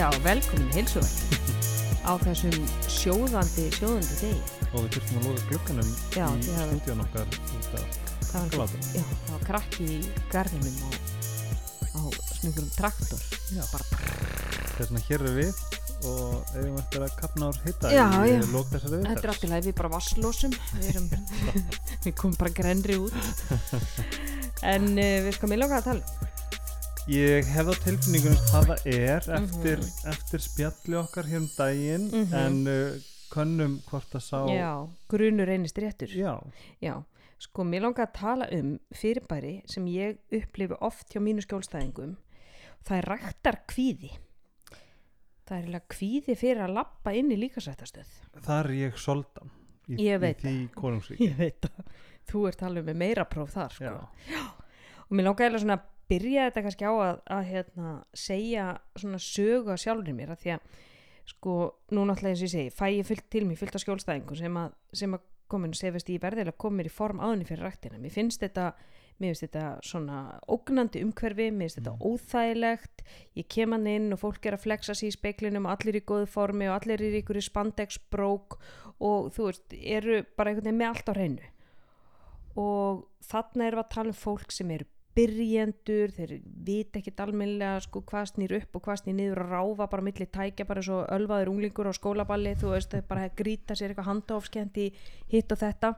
[0.00, 2.54] Já, velkomin í heilsuverk á þessum
[2.88, 4.38] sjóðandi, sjóðandi degi.
[4.70, 5.74] og við þurftum að loka
[6.16, 7.98] Já, í stúdíun okkar út af
[8.54, 8.86] Glátum.
[8.94, 9.98] já, það var krakki í
[10.32, 10.88] garðinum á,
[11.92, 12.02] á
[12.38, 13.26] snöggurum traktor.
[13.52, 13.60] Já.
[13.74, 13.84] Bara,
[14.78, 15.62] þess vegna hér er við
[16.08, 19.68] og eigum eftir að kapna úr hitta Já, í lók þessari þetta er alltaf leið,
[19.68, 20.56] við bara vasslósum.
[20.78, 21.12] Við, erum,
[22.06, 23.20] við komum bara grenri út.
[24.60, 26.00] En uh, við skalum í langa að tala.
[26.04, 26.29] um.
[27.10, 30.10] Ég hef á tilfinningunum hvað það er eftir, Mhm.
[30.12, 32.34] eftir spjalli okkar hér um daginn Mhm.
[32.34, 32.98] en uh,
[33.30, 36.08] könnum hvort það sá Já, grunur reynist réttur.
[36.08, 36.38] Já,
[36.80, 37.02] Já,
[37.38, 42.16] sko, mér langar að tala um fyrirbæri sem ég upplifi oft hjá mínu skjólstæðingum.
[42.84, 44.10] Það er ræktar kvíði.
[45.46, 48.06] Það er eiginlega kvíði fyrir að lappa inn í líkasættastöð.
[48.40, 49.50] þar er ég soldan
[49.88, 51.84] í, Ég í því konungsrík Ég veit að
[52.30, 53.84] þú ert alveg með meira próf þar, sko.
[53.84, 54.08] Já,
[55.10, 59.20] Og mér langar eiginlega svona að byrja þetta kannski á að, að hérna, segja svona
[59.22, 60.34] sögu að sjálfur mér.
[60.34, 60.78] Að því að,
[61.30, 61.56] sko,
[61.94, 64.58] nú náttúrulega eins og ég segi, fæ ég fullt til mér, fullt af skjólstæðingum sem
[64.60, 67.98] að, sem að komin sefast í verðilega komir í form áðunni fyrir ræktina.
[68.00, 68.70] Mér finnst þetta,
[69.18, 70.18] mér finnst þetta svona
[70.50, 73.04] ógnandi umhverfi, mér finnst þetta óþægilegt,
[73.38, 76.04] ég kem hann inn og fólk er að flexa sig í speiklinum og allir í
[76.06, 78.60] góðu formi og allir er í ykkur spandex brók
[79.00, 81.52] og þú veist, eru bara einhvern veginn með allt á hreinu.
[82.60, 87.80] Og þarna erum við að tala um fólk sem eru byrjendur, þeir vita ekkit almennilega
[87.82, 91.00] sko hvað snýr upp og hvað snýr niður og ráfa bara milli tækja bara svo
[91.10, 94.86] ölvaður unglingur á skólaballi, þú veist, þeir bara grýta sér eitthvað handofskend í
[95.32, 95.92] hitt og þetta.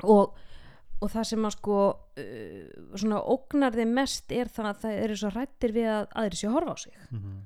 [0.00, 0.36] Og,
[1.00, 2.60] og það sem að sko uh,
[2.94, 6.50] svona ógnar þeim mest er það að það eru svo rættir við að aðri sé
[6.50, 7.00] að horfa á sig.
[7.10, 7.38] Mhm,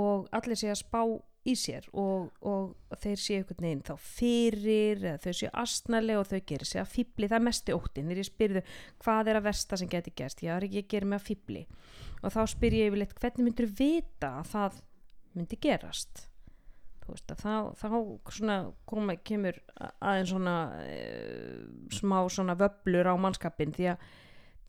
[0.00, 1.00] og allir sé að spá
[1.48, 6.28] í sér og, og þeir sé einhvern veginn þá fyrir eða þau sé astnalega og
[6.28, 8.62] þau gerir sig að fýbli það er mesti óttin, þegar ég spyrðu
[9.04, 11.62] hvað er að versta sem geti gerst, já, er að gera mig að fýbli
[12.20, 14.80] og þá spyr ég yfirleitt hvernig myndur vita að það
[15.38, 16.26] myndi gerast?
[17.00, 17.88] Þú veist að þá, þá
[18.36, 18.56] svona
[18.88, 20.98] koma, kemur aðeins svona e,
[21.96, 24.10] smá svona vöblur á mannskapin því að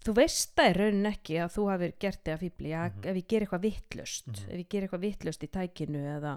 [0.02, 3.20] þú veist það er raunin ekki að þú hafir gert þig að fýbli að ef
[3.22, 6.36] ég ger eitthvað vittlust ef ég ger eitthvað vittlust í tækinu eða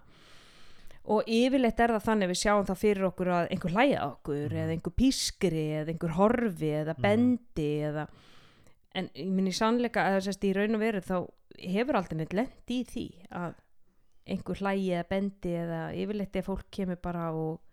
[1.15, 4.55] og yfirleitt er það þannig að við sjáum það fyrir okkur að einhver hlæja okkur
[4.63, 8.07] eða einhver pískri eða einhver horfi eða bendi eða
[8.95, 11.17] en ég minn í sannleika að að í raun og veru þá
[11.75, 13.61] hefur aldrei neitt lent í því að
[14.25, 17.64] einhver hlægi eða bendi eða yfirleitt ef fólk kemur bara og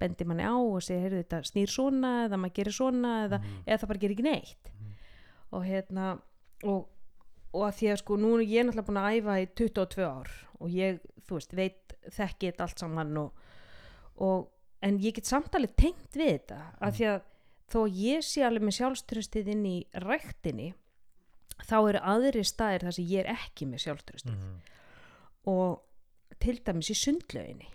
[0.00, 3.78] bendi manni á og segir heyrðu þetta snýr svona eða maður gerir svona eða, eða
[3.82, 4.72] það bara gerir ekki neitt.
[5.54, 6.08] Og hérna
[6.64, 6.88] og,
[7.54, 10.32] og að því að sko nú er ég náttúrulega búin að æfa í 22 ár
[10.58, 13.44] og ég, þú veist, veit þekki þetta allt saman og,
[14.24, 14.50] og
[14.84, 17.20] en ég get samtalið tengt við þetta að því að
[17.74, 20.72] þó ég sé alveg með sjálfströstið inn í ræktinni
[21.64, 24.56] þá eru aðri staðir þar sem ég er ekki með sjálfströstið mhm.
[25.52, 25.82] og
[26.42, 27.70] til dæmis í sundlauginni.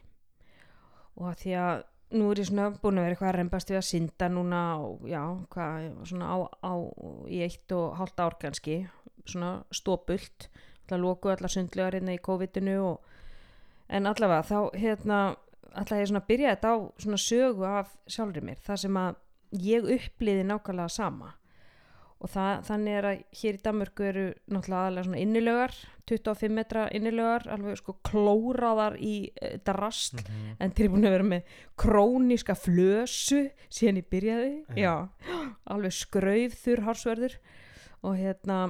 [1.20, 1.80] Og að því að
[2.16, 4.78] nú er ég svona búin að vera eitthvað að reymbast við að synda núna á,
[5.10, 5.22] já,
[5.54, 6.74] hvað, svona á, á
[7.30, 8.80] í eitt og hálft ár kannski.
[9.30, 10.50] Svona stópult
[10.90, 13.04] alltaf loku allar sundlaugar hérna í COVID-inu og,
[13.90, 15.20] en allavega þá hérna
[15.70, 18.62] alltaf ég svona að byrja þetta á svona sögu af sjálfri mér.
[18.66, 19.20] Þar sem að
[19.70, 21.34] ég uppliði nákvæmlega sama
[22.20, 25.76] og það, þannig er að hér í Danmörku eru náttúrulega aðalega svona innilögar
[26.10, 30.20] 25 metra innilögar alveg sko klóraðar í uh, drast.
[30.20, 30.52] Mhm.
[30.60, 34.54] en þeir eru búin að vera með króniska flösu síðan ég byrjaði.
[34.80, 34.94] Já,
[35.74, 37.40] alveg skraufþur hársverður.
[38.04, 38.62] Og hérna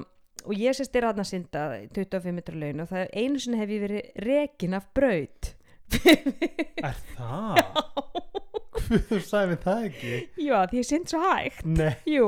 [0.46, 3.74] og ég sést er aðna synda 25 metra laun og það er einu sinni hef
[3.74, 5.54] ég verið rekin af braut.
[6.00, 7.64] Er það?
[8.70, 10.12] Hvað þú sagði mér það ekki?
[10.46, 11.64] já því ég synd svo hægt.
[11.66, 12.26] Nei, jú,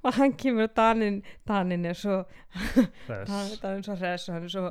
[0.00, 1.18] og hann kemur og Danin,
[1.48, 2.22] Danin er svo
[2.54, 2.88] hann,
[3.28, 4.70] hann er svo hress og hann er svo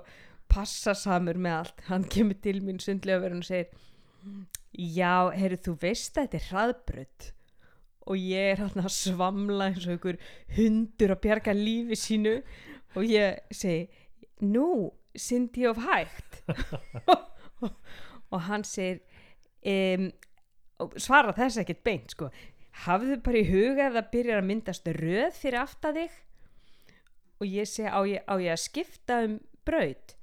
[0.51, 1.85] passasamur með allt.
[1.91, 3.69] Hann kemur til mín sundlega verið og segir
[4.71, 7.29] já, heyrðu þú veist að þetta er hraðbrödd
[8.09, 10.18] og ég er hann að svamla eins og einhver
[10.57, 12.39] hundur að bjarga lífi sínu.
[12.97, 13.85] Og ég segi
[14.44, 16.41] nú, syndi ég of hægt.
[18.31, 19.00] Og hann segir
[19.68, 20.09] um,
[21.01, 22.31] svara þess ekkert beint sko.
[22.86, 26.19] Hafðu bara í huga ef það byrjar að myndast röð fyrir aftan þig
[27.42, 30.16] og ég segi á ég, á ég að skipta um braut?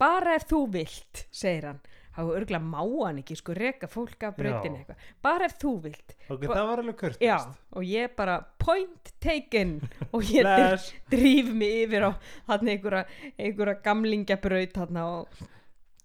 [0.00, 1.80] Bara ef þú vilt segir hann.
[2.10, 5.04] Þá örgulega má hann ekki sko reka fólk af brautinu eitthvað.
[5.22, 6.14] Bara ef þú vilt.
[6.26, 7.36] Ok, það var alveg kurtist já
[7.78, 9.76] og ég bara point taken.
[10.14, 12.12] Og ég drýf mig yfir á
[12.50, 13.04] hann einhverja,
[13.38, 15.40] einhverja gamlingjabraut hann og,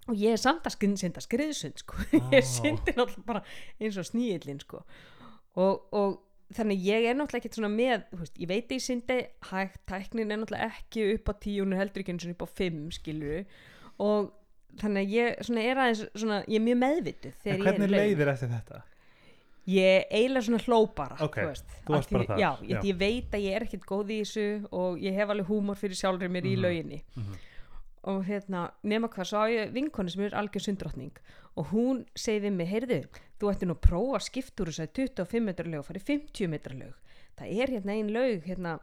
[0.07, 2.30] og ég er samt að synda skriðsund sko Á.
[2.38, 3.42] ég syndi náttúrulega bara
[3.81, 4.84] eins og sníillin sko
[5.56, 6.22] og, og
[6.54, 9.19] þannig ég er náttúrulega ekkert svona með veist, ég veit að ég syndi
[9.50, 12.46] hægt tæknin er náttúrulega ekki upp á tíu hún er heldur ekki eins og upp
[12.46, 13.46] á fimm skilur
[14.00, 14.30] og
[14.81, 18.31] þannig að ég svona er aðeins svona, ég er mjög meðvituð En er hvernig leiðir
[18.36, 18.81] eftir þetta?
[19.66, 22.80] ég eiginlega svona hló bara Ok, þú, veist, því- bara þar, já, já.
[22.86, 24.44] ég, veit að ég er ekkert góð í þessu
[24.78, 26.62] og ég hef alveg húmor fyrir sjálfur mér í Mhm.
[26.68, 27.40] lauginni Mhm.
[28.06, 31.16] Og hérna, nema hvað, svo á ég vinkonu sem er algjör sundrottning
[31.56, 33.00] og hún segi við mig, heyrðu,
[33.40, 36.07] þú ætti nú að prófa að skipta úr þess að 25 metra lög og farið
[36.12, 38.78] 50 metra lög það er hérna ein lög hérna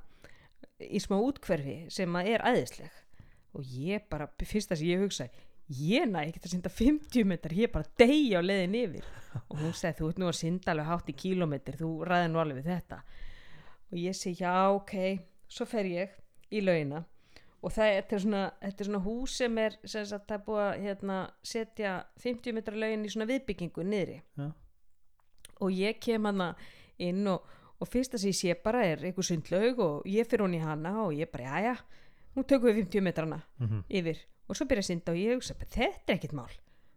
[0.82, 3.00] í smá útkverfi sem að er æðisleg.
[3.52, 5.28] Og ég bara, fyrst sem ég hugsa
[5.72, 9.06] ég næ ekki að synda 50 metrar ég bara að deyja á leiðin yfir.
[9.48, 12.42] Og hún segi þú ert nú að synda alveg hátt í kílómetr þú ræði nú
[12.42, 12.98] alveg við þetta.
[13.92, 14.94] Og ég segi já ok.
[15.52, 16.18] Svo fer ég
[16.52, 17.04] í laugina
[17.62, 20.44] og það þetta er svona, þetta er svona hús sem er sem sagt, það er
[20.48, 21.16] búið að hérna,
[21.46, 21.92] setja
[22.24, 24.20] 50 metra laugin í svona viðbyggingu niðri.
[24.38, 24.48] Já.
[25.62, 26.48] og ég kem hana
[26.98, 27.44] inn og,
[27.78, 30.96] og fyrsta sem ég sé bara er einhver sundlaug og ég fyrir hún í hana
[31.04, 31.76] og ég bara jæja,
[32.34, 33.84] nú tökum við 50 metrana Mhm.
[33.88, 34.18] yfir.
[34.48, 36.50] Og svo byrja að synda og ég hugsa þetta er ekkert mál.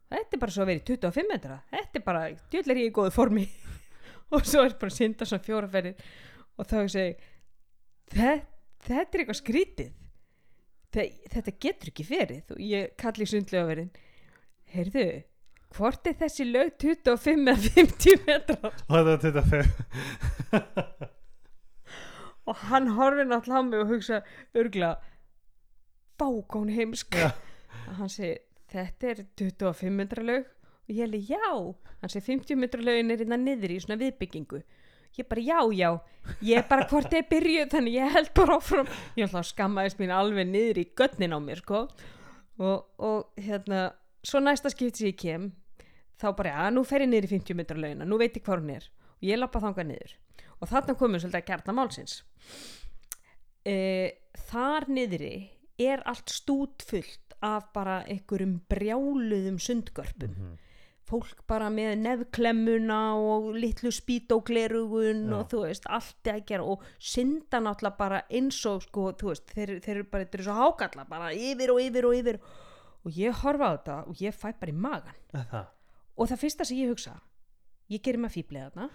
[0.10, 1.60] Þetta er bara svo að vera í 25 metra.
[1.72, 3.46] Þetta er bara, djöll er ég í góðu formi.
[4.34, 5.96] Og svo er bara að synda svona fjóraferðir
[6.58, 7.20] og þá hugsa ég
[8.10, 8.46] þetta,
[8.88, 9.92] þetta er eitthvað skrítið
[10.96, 12.44] þetta, getur ekki verið.
[12.56, 13.92] Og ég kalli sundlögaverðin
[14.76, 15.06] heyrðu,
[15.76, 21.12] hvort er þessi lög 25 eða 50 metra Og þetta er 25
[22.46, 24.22] og hann horfir náttúrulega á mig og hugsa
[24.54, 24.90] örgla
[26.20, 27.16] bákón heimsk.
[27.16, 27.32] Já.
[27.88, 28.38] og hann segir
[28.72, 31.50] þetta er 25 metra laug og ég hefði já.
[32.02, 34.62] Hann segir 50 metra laugin er innan niður í svona viðbyggingu
[35.20, 35.90] ég bara já já.
[36.42, 38.88] Ég bara hvort ég byrju þannig ég held bara áfram.
[39.16, 41.86] Ég ætla að skammaðist mín alveg niður í götnin á mér sko.
[42.58, 43.92] Og, og hérna
[44.26, 45.50] svo næsta skipt sem ég kem
[46.22, 48.64] þá bara já nú fer ég niður í 50 metra laugina nú veit ég hvað
[48.64, 48.88] hún er.
[49.20, 50.16] Og ég lappa þangað niður.
[50.62, 52.16] Og þarna komum svolítið að kjarna málsins.
[53.66, 53.76] E,
[54.50, 55.36] þar niðri
[55.82, 60.32] er allt stút fullt af bara einhverjum brjáluðum sundgörpum.
[60.32, 60.54] Mhm.
[61.06, 65.36] Fólk bara með nefklemmuna og litlu spítóglerugun Já.
[65.38, 69.30] og þú veist, allt er að gera og synda náttúrulega bara eins og sko, þú
[69.34, 72.42] veist, þeir, þeir eru bara, þeir eru svo hákalla bara yfir og yfir og yfir.
[73.06, 75.72] Og ég horfa á þetta og ég fæ bara í magan Það?
[76.16, 77.20] Og það fyrsta sem ég hugsa
[77.92, 78.90] ég gerir maður fýblið þarna.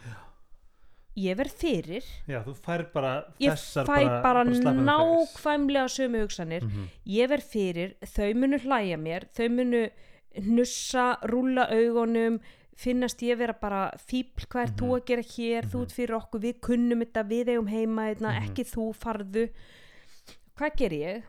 [1.21, 2.07] Ég verð fyrir.
[2.31, 3.83] Já, þú fær bara ég fæ
[4.23, 4.85] bara, the face.
[4.87, 6.65] nákvæmlega sömu hugsanir.
[6.65, 6.87] Mhm.
[7.07, 9.91] ég verð fyrir, þau munu hlæja mér þau munu
[10.37, 12.39] hnussa rúlla augunum
[12.81, 14.95] finnast ég vera bara fíbl hvað er þú Mhm.
[15.01, 18.49] að gera hér, þú ert fyrir okkur við kunnum þetta, við eigum heima hérna, Mhm.
[18.49, 19.51] ekki þú farðu.
[20.57, 21.23] Hvað ger ég?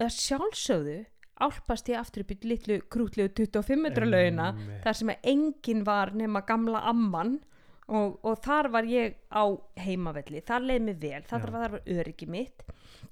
[0.00, 1.06] að sjálfsögðu
[1.40, 4.82] álpast ég aftur upp í litlu krútlegu 25 metra laugina Einmitt.
[4.82, 7.40] þar sem að enginn var nema gamla amman
[7.86, 9.44] og, og þar var ég á
[9.76, 11.22] heimavelli, þar leið mér vel.
[11.22, 12.62] Þar þar var öryggi mitt.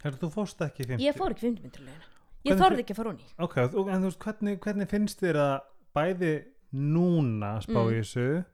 [0.03, 2.05] Herra, þú fórst ekki í 50 ég fór ekki 50 metra laugina
[2.51, 5.37] ég þorði ekki að fara honi Ok, og- en þú veist, hvernig, hvernig finnst þér
[5.45, 5.61] að
[5.97, 6.33] bæði
[6.75, 7.93] núna spá Mm.
[7.93, 8.45] í þessu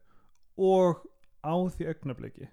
[0.59, 1.07] og
[1.45, 2.49] á því augnabliki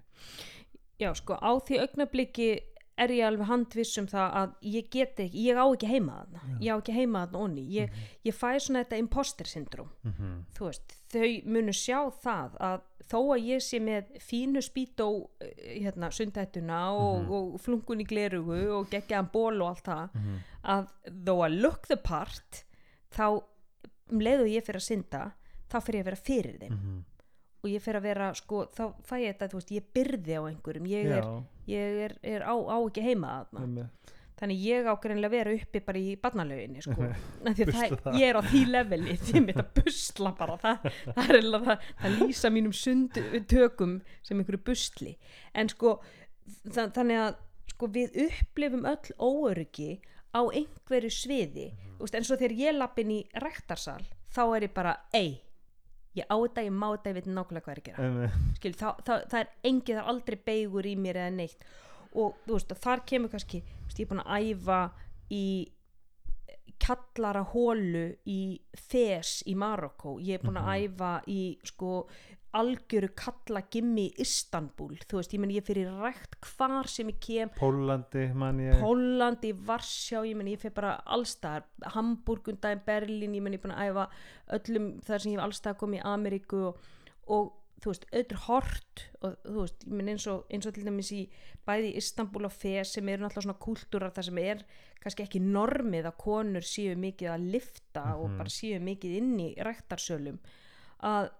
[1.00, 2.48] já sko á því augnabliki
[2.98, 6.40] er ég alveg handviss um það að ég get ekki, ég á ekki heima þarna
[6.42, 6.56] Já.
[6.60, 7.90] ég á ekki heima þarna onni ég,
[8.24, 10.40] ég fæ svona þetta imposter syndrom mm -hmm.
[10.58, 12.80] þú veist, þau munu sjá það að
[13.12, 17.30] þó að ég sé með fínu spító eh, hérna, sundhættuna og, Mhm.
[17.32, 20.38] og flunkun í glerugu og geggjaðan ból og allt það Mhm.
[20.64, 20.86] að
[21.24, 22.64] þó að look the part
[23.10, 23.42] þá
[24.10, 25.32] um leiðu ég fyrir að synda
[25.70, 27.04] þá fyrir ég að vera fyrir þeim Mhm.
[27.64, 30.42] og ég fyrir að vera sko, þá fæ ég þetta, þú veist, ég byrði á
[30.50, 33.88] einhverjum ég er, Já, ég er, er á, á ekki heima þarna.
[34.42, 37.10] Þannig ég ágreinlega vera uppi bara í barnalöginni sko.
[37.44, 40.56] Það, ég er á því leveli því mitt að busla bara.
[40.62, 40.88] Það,
[41.18, 45.14] það er það, það lýsa mínum sundtökum sem einhverju busli.
[45.54, 46.00] En sko
[46.72, 47.38] þa þannig að
[47.74, 49.92] sko, við upplifum öll óöryggi
[50.34, 51.70] á einhverju sviði.
[51.70, 52.16] Mm -hmm.
[52.18, 54.02] en svo þegar ég lappin í rektarsal
[54.32, 55.38] þá er ég bara, ei
[56.14, 58.56] ég á þetta, ég má þetta, ég veit nákvæmlega hvað er að gera Einmitt.
[58.58, 61.64] skil, það, það, það er engið, það er aldrei beigur í mér eða neitt
[62.14, 64.80] og þú veist, og þar kemur kannski veist, ég er búin að æfa
[65.32, 65.44] í
[66.82, 68.40] kallara hólu í
[68.90, 70.94] Fes í Marokko ég er búin að Mhm.
[70.98, 72.06] æfa í sko
[72.52, 77.18] algjöru kalla gimmi í Istanbul, þú veist, ég meni ég fyrir rækt hvar sem ég
[77.24, 77.52] kem.
[77.56, 78.76] Pólandi, man ég.
[78.82, 83.76] Pólandi, Varsjá, ég meni ég fyrir bara allstaðar, Hamburgundaginn, Berlín, ég meni ég er búin
[83.76, 84.06] að æfa
[84.58, 86.78] öllum þar sem ég hef allstaðar komið í Ameríku og,
[87.32, 87.50] og
[87.82, 91.12] þú veist, auðvitað hort og þú veist, ég meni eins og, eins og til dæmis
[91.16, 91.22] í
[91.66, 94.62] bæði Istanbul og Fes sem eru náttúrulega svona kúltúrar þar sem er
[95.02, 98.36] kannski ekki normið að konur séu mikið að lifta og Mhm.
[98.38, 100.38] bara séu mikið inn í ræktarsölum
[101.02, 101.30] að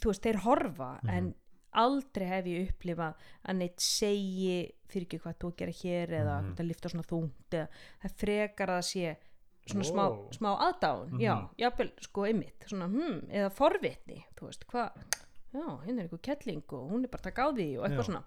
[0.00, 1.34] þú veist, þeir horfa en
[1.78, 6.46] aldrei hef ég upplifað að neitt segi fyrir ekki hvað þú gera hér eða Mhm.
[6.48, 6.56] mm.
[6.56, 7.68] að lifta svona þungt eða
[8.02, 9.16] það frekar að sé
[9.68, 9.88] svona Ó.
[9.90, 11.48] smá, smá aðdáun já, Mhm.
[11.58, 14.90] jafnvel sko ymmit svona, hmm, eða forvitni, þú veist, hvað
[15.52, 18.04] já, hinn er eitthvað kettling og hún er bara að taka á því og eitthvað
[18.04, 18.08] Já.
[18.08, 18.22] svona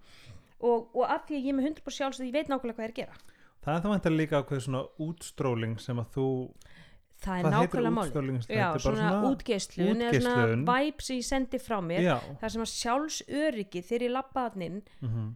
[0.61, 2.91] og, og af því að ég er með 100% sjálfsögð ég veit nákvæmlega hvað er
[2.91, 3.17] að gera
[3.61, 6.53] það er það vantar líka ákveð svona útstróling sem að þú
[7.21, 11.59] það er hvað nákvæmlega útstróling já, bara svona, útgeislun eða svona vibe sem ég sendi
[11.61, 15.29] frá mér já, það sem að sjálfsöryggi þegar ég labba hann inn mm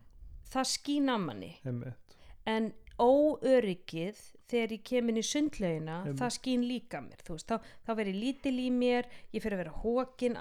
[0.56, 1.51] það skín að manni.
[1.68, 2.18] Einmitt.
[2.48, 2.68] En
[3.01, 8.20] óöryggið þegar ég kem inn í sundlaugina það skín líka mér veist, þá, þá verið
[8.22, 10.38] lítil í mér ég fyrir að vera hókin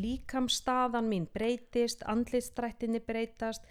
[0.00, 3.62] líkamstaðan mín breytist andlistrættinni breytast.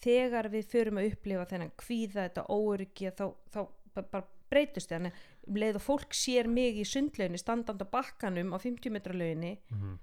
[0.00, 3.60] Þegar við förum að upplifa þennan kvíða þetta óöryggi þá, þá
[3.94, 5.10] ba- bara breytist það um
[5.56, 9.98] leið og fólk sér mig í sundlauginni standand á bakkanum á 50 metra lauginni mm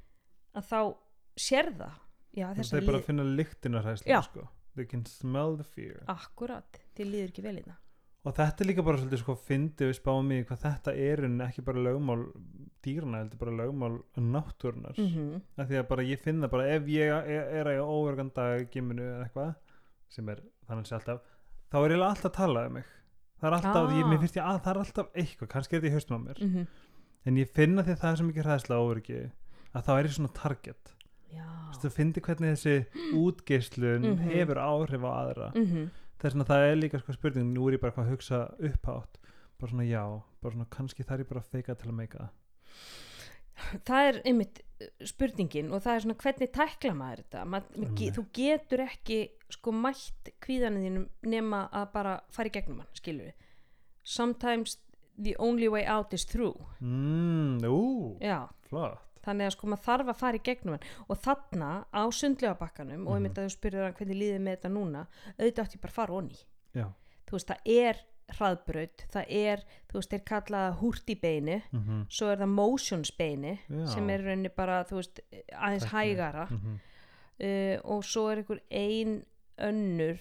[0.57, 0.79] að þá
[1.37, 1.97] sér það
[2.33, 4.21] já, það að er bara að finna lyktina hræslu Já.
[4.25, 4.47] sko.
[4.77, 7.83] they can smell the fear akkurat þið líður ekki vel í það
[8.27, 11.37] og þetta er líka bara svolítið sko fyndið við spáum í hvað þetta er en
[11.45, 12.25] ekki bara lögmál
[12.83, 15.41] dýrna, heldur bara lögmál náttúrunar mm -hmm.
[15.55, 19.03] af því að bara ég finna bara ef ég er, er að óvergan dag giminu
[19.03, 19.55] eða eitthvað
[20.09, 21.21] sem er þannig sé alltaf
[21.71, 22.85] þá er ég alltaf að tala um mig
[23.41, 24.09] það er alltaf, ég, Ah.
[24.09, 26.37] mér finnst ég að það er alltaf eitthvað kannski er þetta í haustum á mér.
[26.41, 26.67] Mm -hmm.
[27.25, 29.31] en ég finna því að það er svo mikið hræðsla óvergi
[29.75, 30.93] að þá er ég svona target.
[31.77, 32.85] Þú finnir hvernig þessi
[33.23, 34.29] útgeislun Mhm.
[34.31, 35.51] hefur áhrif á aðra.
[35.55, 38.55] Mm þess að það er líka sko spurning nú er ég bara eitthvað að hugsa
[38.59, 39.17] upphátt.
[39.59, 42.29] Bara svona já, bara svona kannski þarf ég bara að feika til að meika það
[43.87, 47.45] það er einmitt uh, spurningin og það er svona hvernig tækla maður þetta?
[47.45, 47.95] Ma, Einmitt.
[47.99, 49.19] ge, þú getur ekki
[49.57, 53.45] sko mætt kvíðanum þínum nema að bara fara í gegnum hann skilur við
[54.03, 54.77] sometimes
[55.17, 56.55] the only way out is through.
[56.81, 58.17] Mm, ú,
[58.69, 59.03] flott.
[59.27, 60.85] Þannig að sko maður þarf að fara í gegnum hann.
[61.11, 63.17] Og þarna á sundlegabakkanum og Mhm.
[63.17, 65.01] einmitt að þú spyrir hann hvernig líðið með þetta núna
[65.39, 66.37] auðvitað átti ég bara fara onni
[66.77, 66.85] já,
[67.27, 67.97] þú veist það er
[68.35, 73.11] hraðbraut það er, þú veist, þeir kallað húrt í beini mm svo er það motions
[73.11, 73.85] beini Já.
[73.93, 75.21] sem er rauninni bara, þú veist,
[75.53, 75.99] aðeins Tækni.
[75.99, 76.79] hægara -hmm.
[77.47, 79.23] uh, og svo er einhver ein
[79.57, 80.17] önnur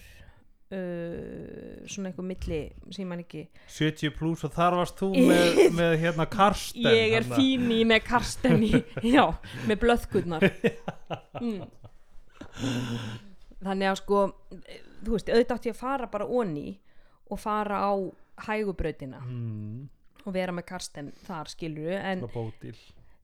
[0.71, 2.61] uh, svona einhver milli
[2.91, 7.13] sem ég man ekki 70 pluss og þar varst þú með, með hérna Karsten ég
[7.19, 7.35] er þarna.
[7.35, 8.73] fín í með Karsten í,
[9.15, 9.25] já,
[9.67, 10.49] með blöðkurnar
[11.41, 11.61] mm.
[13.63, 14.25] þannig að sko
[15.05, 16.79] þú veist, auðvitað átti að fara bara onni
[17.29, 17.93] og fara á
[18.47, 19.87] hægubrautina mm,
[20.25, 22.77] og vera með Karsten þar skilur en og bódíl.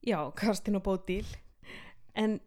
[0.03, 1.25] Já, Karsten og Bódíl.
[2.15, 2.39] En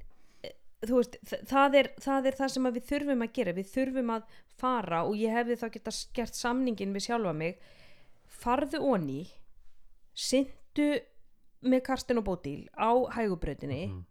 [0.45, 0.53] eh,
[0.85, 1.17] þú veist,
[1.49, 3.55] það er, það er það sem við þurfum að gera.
[3.57, 4.27] Við þurfum að
[4.61, 7.57] fara og ég hefði þá geta gert samningin við sjálfa mig.
[8.27, 9.23] Farðu onni
[10.17, 10.91] syndu
[11.67, 14.05] með Karsten og Bódíl á hægubrautinni Mhm.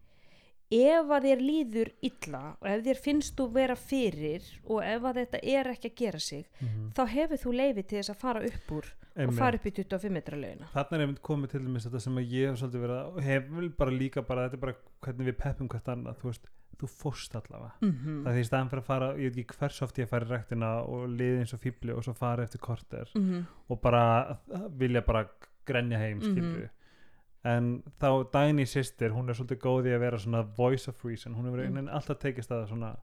[0.72, 5.15] Ef að þér líður illa og ef þér finnst þú vera fyrir og ef að
[5.22, 6.91] þetta er ekki að gera sig Mhm.
[6.95, 9.38] þá hefur þú leiði til þess að fara upp úr og Einmitt.
[9.38, 12.29] fara upp í 25 metra laugina Þarna er einmitt komið til dæmis þetta sem að
[12.31, 15.38] ég hef svolítið verið að hef vel bara líka bara, þetta er bara hvernig við
[15.38, 18.24] peppum hvert annað, þú veist, þú fórst allavega mm -hmm.
[18.24, 20.25] það er því í staðan fyrir að fara, ég veit ekki hvers oft ég fari
[20.25, 23.45] rektina og liði eins og fíbli og svo fara eftir korter Mhm.
[23.69, 24.38] og bara
[24.77, 25.29] vilja bara
[25.65, 26.69] grenja heim skilju
[27.46, 31.36] en þá Dagný sýstir, hún er svolítið góð í að vera svona voice of reason,
[31.36, 31.78] hún hefur Mm.
[31.86, 31.90] mm.
[31.94, 32.96] alltaf tekist að svona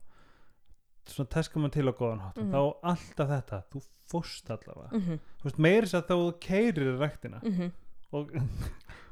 [1.05, 2.51] svona teskum mann til á góðan hátt Mhm.
[2.51, 3.81] þá alltaf þetta, þú
[4.11, 5.19] fórst allavega Mhm.
[5.39, 7.71] þú veist, meiri þess að þá keirir rektina Mhm.
[8.13, 8.31] og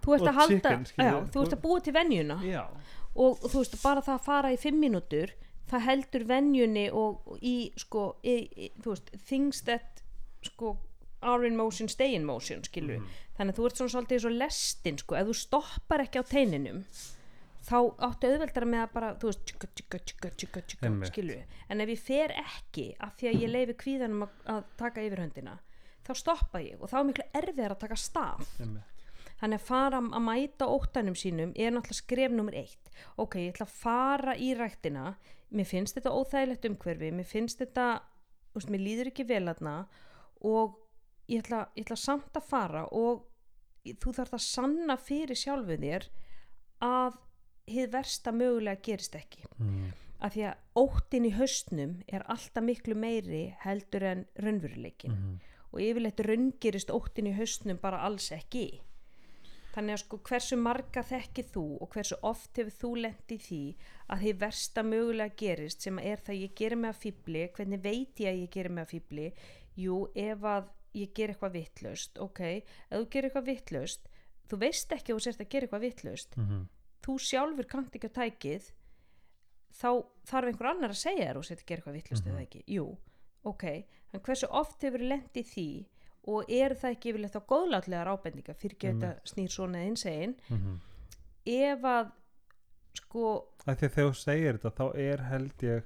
[0.01, 2.67] þú ert að halda chicken, já, þú ert að búa til venjuna já,
[3.15, 5.29] og, þú veist, bara það að fara í fimm mínútur
[5.69, 10.01] það heldur venjunni og, í, sko, í, í, þú veist things that,
[10.43, 10.77] sko
[11.23, 13.05] are in motion, stay in motion, skilur Mhm.
[13.41, 16.85] Þannig að þú ert svona svolítið svo lestin, sko ef þú stoppar ekki á teininum
[17.65, 17.75] þá
[18.07, 21.11] áttu auðveldara með að bara þú veist, tjúka, tjúka, tjúka, tjúka, tjúka Einmitt.
[21.11, 25.05] skilur en ef ég fer ekki af því að ég leifi kvíðanum að, að taka
[25.05, 25.57] yfir höndina
[26.05, 28.45] þá stoppa ég og þá er miklu erfiðar að taka stað.
[29.41, 32.91] Þannig að fara að mæta óttanum sínum er náttúrulega skref nummer eitt.
[33.21, 35.15] Ok, ég ætla að fara í ræktina,
[35.49, 37.87] mér finnst þetta óþægilegt umhverfi, mér finnst þetta,
[38.51, 39.75] þú veist, mér líður ekki vel aðna
[40.45, 40.77] og
[41.31, 43.25] ég ætla, ég ætla samt að fara og
[43.85, 46.07] þú þarf að sanna fyrir sjálfu þér
[46.85, 47.17] að
[47.71, 49.45] hið versta mögulega gerist ekki.
[49.59, 49.91] Mm.
[50.21, 55.39] Af því að óttin í haustnum er alltaf miklu meiri heldur en raunveruleikin Mm.
[55.73, 58.81] og yfirleitt raungerist óttin í haustnum bara alls ekki
[59.71, 63.59] þannig að sko hversu marga þekkið þú og hversu oft hefur þú lent í því
[64.11, 68.19] að því versta mögulega gerist sem er það ég gerir mig að fýbli hvernig veit
[68.19, 69.27] ég að ég gerir mig að fýbli
[69.79, 72.39] jú ef að ég ger eitthvað vittlust ok,
[72.89, 74.07] ef þú gerir eitthvað vittlust
[74.51, 76.67] þú veist ekki að þú sért að gera eitthvað vittlust Mm.
[77.01, 78.71] þú sjálfur kannt ekki á tækið
[79.71, 79.89] þá
[80.27, 82.33] þarf einhver annar að segja þér og setja að gera eitthvað vittlust Mhm.
[82.35, 82.63] eða ekki?
[82.67, 82.97] Jú,
[83.45, 83.63] ok,
[84.13, 85.85] en hversu oft hefur lent í því
[86.27, 89.01] og er það ekki yfirleitt á góðlátlegar ábendinga fyrir ekki Einmitt.
[89.01, 90.79] þetta snýr svona eins einn mm
[91.45, 92.11] ef að
[92.93, 95.83] sko, að því að þegar þú segir þetta þá er held ég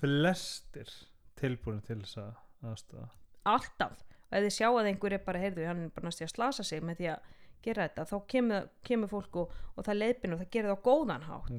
[0.00, 0.90] flestir
[1.38, 2.34] tilbúin til þess að
[2.68, 3.08] aðstöða
[3.48, 6.34] alltaf og ef þið sjá að einhver er bara, heyrðu, hann er bara næstu að
[6.34, 10.32] slasa sig með því að gera þetta, þá kemur, kemur fólk og, og það leiðbin
[10.34, 11.50] og það gerir það á góðan hátt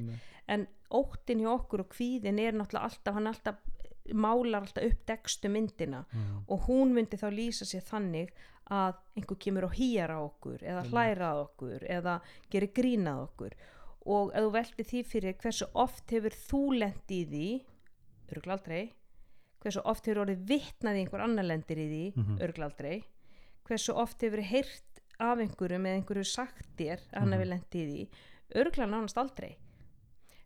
[0.47, 3.55] en óttin hjá okkur og kvíðin er náttúrulega alltaf, hann alltaf
[4.13, 6.45] málar alltaf upp dekstu myndina mm.
[6.49, 8.31] og hún myndi þá lýsa sér þannig
[8.69, 10.89] að einhver kemur og hýjar á okkur eða Mm.
[10.93, 12.15] hlæra á okkur eða
[12.49, 13.53] gerir grínað okkur
[14.05, 17.47] og ef þú velti því fyrir hversu oft hefur þú lent í því
[18.33, 18.93] örgla aldrei
[19.63, 22.37] hversu oft hefur orðið vitnað í einhver annar lendir í því Mhm.
[22.41, 23.03] örgla aldrei
[23.67, 24.83] hversu oft hefur heyrt
[25.19, 27.33] af einhverjum eða einhverju sagt þér að hann Mhm.
[27.39, 28.07] hefur lent í því
[28.63, 29.57] örgla nánast aldrei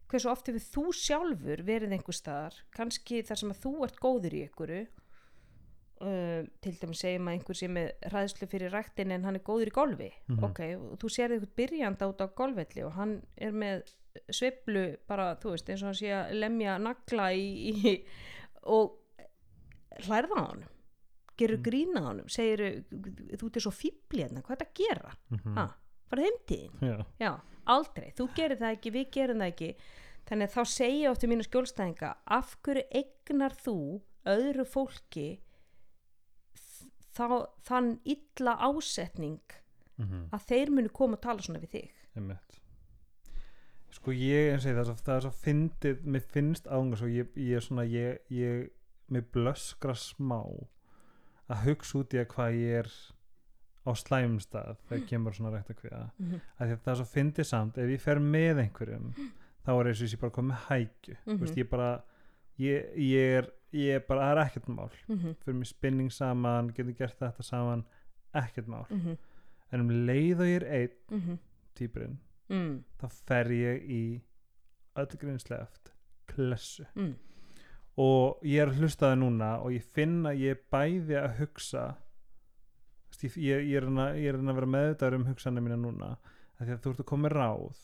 [0.09, 4.33] hversu oft hefur þú sjálfur verið einhver staðar kannski þar sem að þú ert góður
[4.33, 4.87] í einhverju
[6.01, 9.67] uh, til dæmis segjum að einhver sé með ræðslu fyrir ræktin en hann er góður
[9.71, 10.43] í golfi Mhm.
[10.43, 13.83] ok, og þú sér eitthvað byrjanda út á golfvelli og hann er með
[14.29, 18.05] sveiflu bara, þú veist, eins og hann sé að lemja nagla í, í
[18.65, 18.97] og
[20.07, 20.63] hlærða á hann
[21.37, 21.63] gerur Mm.
[21.65, 22.83] grína á hann segir,
[23.39, 25.15] þú ert svo fíbli hérna, hvað er þetta að gera?
[25.31, 25.67] Mm ha,
[26.09, 26.79] bara heimtíðin?
[26.81, 27.31] Já, Já,
[27.65, 29.75] aldrei, þú gerir það ekki, við gerum það ekki.
[30.29, 33.77] Þannig að þá segja áttu mínu skjólstæðinga af hverju eignar þú
[34.25, 35.25] öðru fólki
[37.13, 37.25] þá,
[37.67, 39.39] þann illa ásetning
[39.99, 41.89] mm að þeir munu koma að tala svona við þig?
[42.17, 42.59] Einmitt.
[43.93, 47.03] Sko ég eins og ég, það er svo, það er svo fyndið mér finnst ángas
[47.05, 48.71] og ég, ég er svona ég, ég
[49.13, 50.39] mér blöskra smá
[51.51, 52.91] að hugsa út í að hvað ég er
[53.83, 56.39] á slæmum stað þegar kemur svona rægt að kviða mm -hmm.
[56.59, 59.09] að það er svo fyndið samt ef ég fer með einhverjum
[59.65, 61.39] þá er eins og ég bara komið með hækju mm Mhm.
[61.41, 61.89] veist, ég bara
[62.59, 65.35] ég, ég er, ég er bara, það er ekkert mál Mm -hmm.
[65.43, 67.85] fyrir mig spinning saman, getur gert þetta saman
[68.33, 69.17] ekkert mál, Mm
[69.73, 71.37] en um leið og ég er einn -hmm.
[71.75, 72.83] týpurinn mm.
[73.01, 74.21] þá fer ég í
[74.95, 75.93] öll grinnsleft
[76.27, 77.15] klessu Mm.
[78.01, 81.83] Og ég er að hlusta það núna og ég finn að ég bæði að hugsa
[83.23, 86.73] ég, ég, er að, er að að vera meðvitaður um hugsanir mína núna af því
[86.73, 87.83] að þú ert að koma með ráð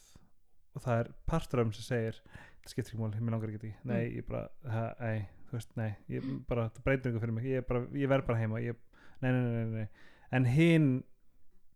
[0.76, 3.60] og það er partur af þeim sem segir það skiptir ekki mál, mér langar ekki
[3.60, 3.72] að því.
[3.90, 7.48] Nei, ég bara, ha, ei, þú veist, nei ég bara, það breytir ykkur fyrir mig,
[7.50, 8.82] ég, bara, ég verð bara heima ég,
[9.24, 10.12] nei, nei, nei, nei, nei.
[10.38, 10.90] En hinn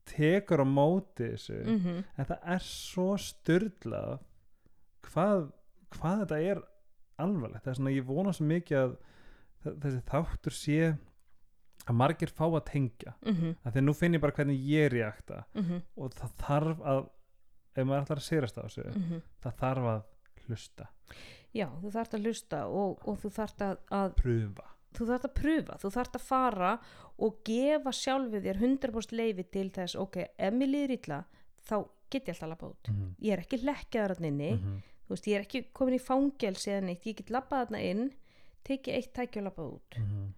[0.10, 2.04] tekur á móti þessu Mm -hmm.
[2.18, 4.20] en það er svo styrlað
[5.02, 5.52] hvað,
[5.96, 6.62] hvað þetta er
[7.24, 8.96] alvarlegt, það er svona ég vona svo mikið að
[9.64, 10.78] þe- þessi þáttur sé
[11.88, 13.14] að margir fá að tengja.
[13.26, 13.56] Mm -hmm.
[13.66, 15.44] að því að nú finn ég bara hvernig ég reakta.
[15.56, 15.82] Mm -hmm.
[15.98, 17.10] og það þarf að
[17.76, 19.22] ef maður ætlar að sigrast á þessu Mhm.
[19.44, 20.04] það þarf að
[20.48, 20.88] hlusta,
[21.54, 25.34] Já, þú þarft að hlusta og, og þú þarft að, að pröfa þú þarft að
[25.34, 26.80] pröfa, þú þarft að fara
[27.20, 31.24] og gefa sjálfu þér 100% leifi til þess, ok, ef mér líður illa
[31.70, 32.90] þá get ég alltaf labbað út.
[32.90, 33.16] Mm -hmm.
[33.26, 34.52] ég er ekki lekkjaðar hann inni.
[34.58, 34.82] Þú
[35.14, 38.06] veist, ég er ekki komin í fangelsi eða neitt, ég get labbað þarna inn
[38.68, 40.34] tekið eitt tæki og labbað út Mhm.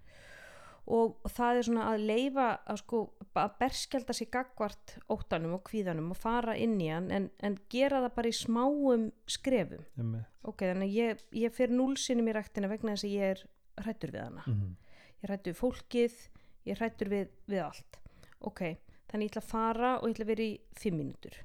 [0.87, 2.99] og það er svona að leifa að sko,
[3.41, 8.03] að berskjálta sig gagvart óttanum og kvíðanum og fara inn í hann en, en gera
[8.03, 10.25] það bara í smáum skrefum Einmitt.
[10.43, 13.43] ok, þannig að ég, ég fer núlsinum í ræktina vegna þess að ég er
[13.81, 14.75] hrættur við hana Mhm.
[15.23, 16.19] ég hrættur við fólkið
[16.67, 17.97] ég hrættur við, við allt
[18.41, 18.61] ok,
[19.09, 21.35] þannig ég ætla að fara og ég ætla að vera í fimm mínútur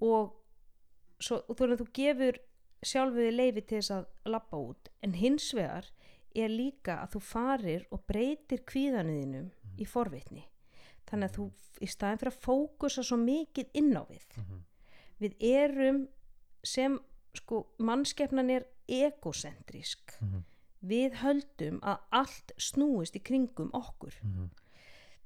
[0.00, 0.32] og,
[1.24, 2.38] svo, og þú, þú gefur
[2.84, 5.86] sjálfuði leifi til þess að lappa út en hins vegar
[6.34, 10.44] er líka að þú farir og breytir kvíðanuðinum í forvitni
[11.08, 11.46] þannig að þú
[11.84, 14.60] í staðin fyrir að fókusa svo mikið inn á við Mhm.
[15.20, 16.08] við erum
[16.64, 16.98] sem
[17.34, 20.44] sko mannskefnan er egocentrísk Mhm.
[20.84, 24.50] við höldum að allt snúist í kringum okkur Mhm.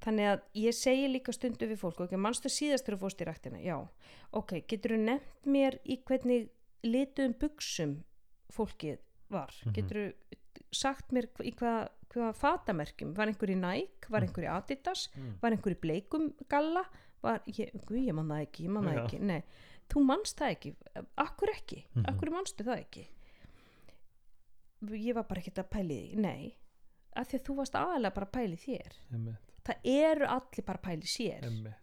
[0.04, 3.28] Þannig að ég segi líka stundu við fólk ok, mannstu síðast þegar þú fórst í
[3.28, 3.60] ræktina?
[3.64, 3.78] Já,
[4.32, 6.48] ok, getur þú nefnt mér í hvernig
[6.86, 7.96] lituðum buksum
[8.54, 8.98] fólkið
[9.30, 9.50] var?
[9.66, 9.72] Mhm.
[9.74, 10.36] getur þú
[10.72, 14.08] sagt mér í hvað hva fatamerkjum, var einhver í Nike?
[14.08, 15.34] Var einhver í Adidas, Mhm.
[15.42, 16.84] var einhver í bleikum galla,
[17.22, 19.42] var, ég, ég man það ekki ég man það ekki, nei.
[19.90, 20.74] Þú manst það ekki,
[21.18, 21.84] akkur ekki?
[21.94, 22.04] Mhm.
[22.08, 23.04] akkur manstu það ekki?
[24.94, 26.54] Ég var bara ekkert að pæli því nei,
[27.18, 28.92] af því að þú varst aðalega bara að pæli þér.
[29.12, 29.47] Einmitt.
[29.68, 31.74] Það eru allir bara pæli sér Einmitt.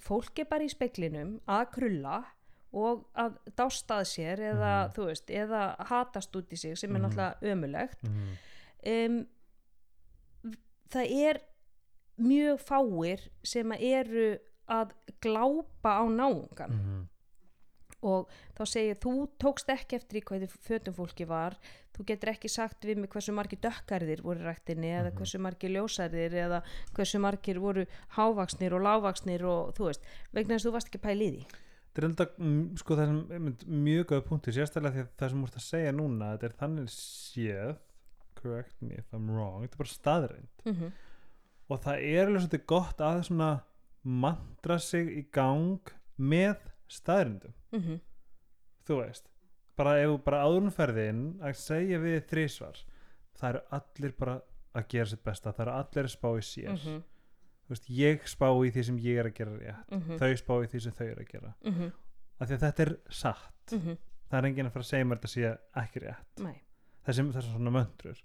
[0.00, 2.24] fólk er bara í speklinum að krulla
[2.72, 4.94] og að dásta að sér eða, Mhm.
[4.94, 7.10] þú veist, eða hatast út í sig sem er Mhm.
[7.10, 8.36] náttúrulega ömulegt Mhm.
[8.86, 9.26] um,
[10.90, 11.40] það er
[12.18, 14.38] mjög fáir sem að eru
[14.68, 14.90] að
[15.22, 17.08] glápa á náungan Mhm.
[18.02, 21.56] og þá segir þú tókst ekki eftir í hvað þið fötum fólki var
[21.98, 25.18] þú getur ekki sagt við mig hversu margir dökkarðir voru í ræktinni eða Mhm.
[25.18, 26.62] hversu margir ljósarðir eða
[26.94, 31.02] hversu margir voru hávaksnir og lávaksnir og þú veist, vegna þess að þú varst ekki
[31.02, 31.46] pæli í því
[31.88, 32.96] þetta er enda mm, sko,
[33.66, 36.56] mjög góð punktur sérstaklega því að það sem þú ert að segja núna þetta er
[36.60, 37.76] þannig séð
[38.38, 40.92] correct me if I'm wrong, þetta er bara staðreind mm -hmm.
[41.68, 43.60] og það er alveg svolítið gott að svona
[44.04, 45.80] mantra sig í gang
[46.18, 46.56] með
[46.88, 48.00] staðreindum mhm,
[48.86, 49.28] þú veist
[49.78, 52.80] bara ef þú bara áðurnferðin að segja við þrísvar
[53.38, 54.34] það eru allir bara
[54.78, 56.74] að gera sitt besta það eru allir að spá í sér.
[56.74, 56.98] Mhm,
[57.68, 60.54] þú veist, ég spá í því sem ég er að gera rétt mhm, þau spá
[60.58, 61.54] í því sem þau eru að gera.
[61.64, 61.92] Mhm,
[62.38, 63.74] af því að þetta er satt.
[63.78, 66.44] Mhm, það er enginn að fara að segja mér þetta sé ekki rétt.
[67.08, 68.22] Þessum þessum svona möndrur.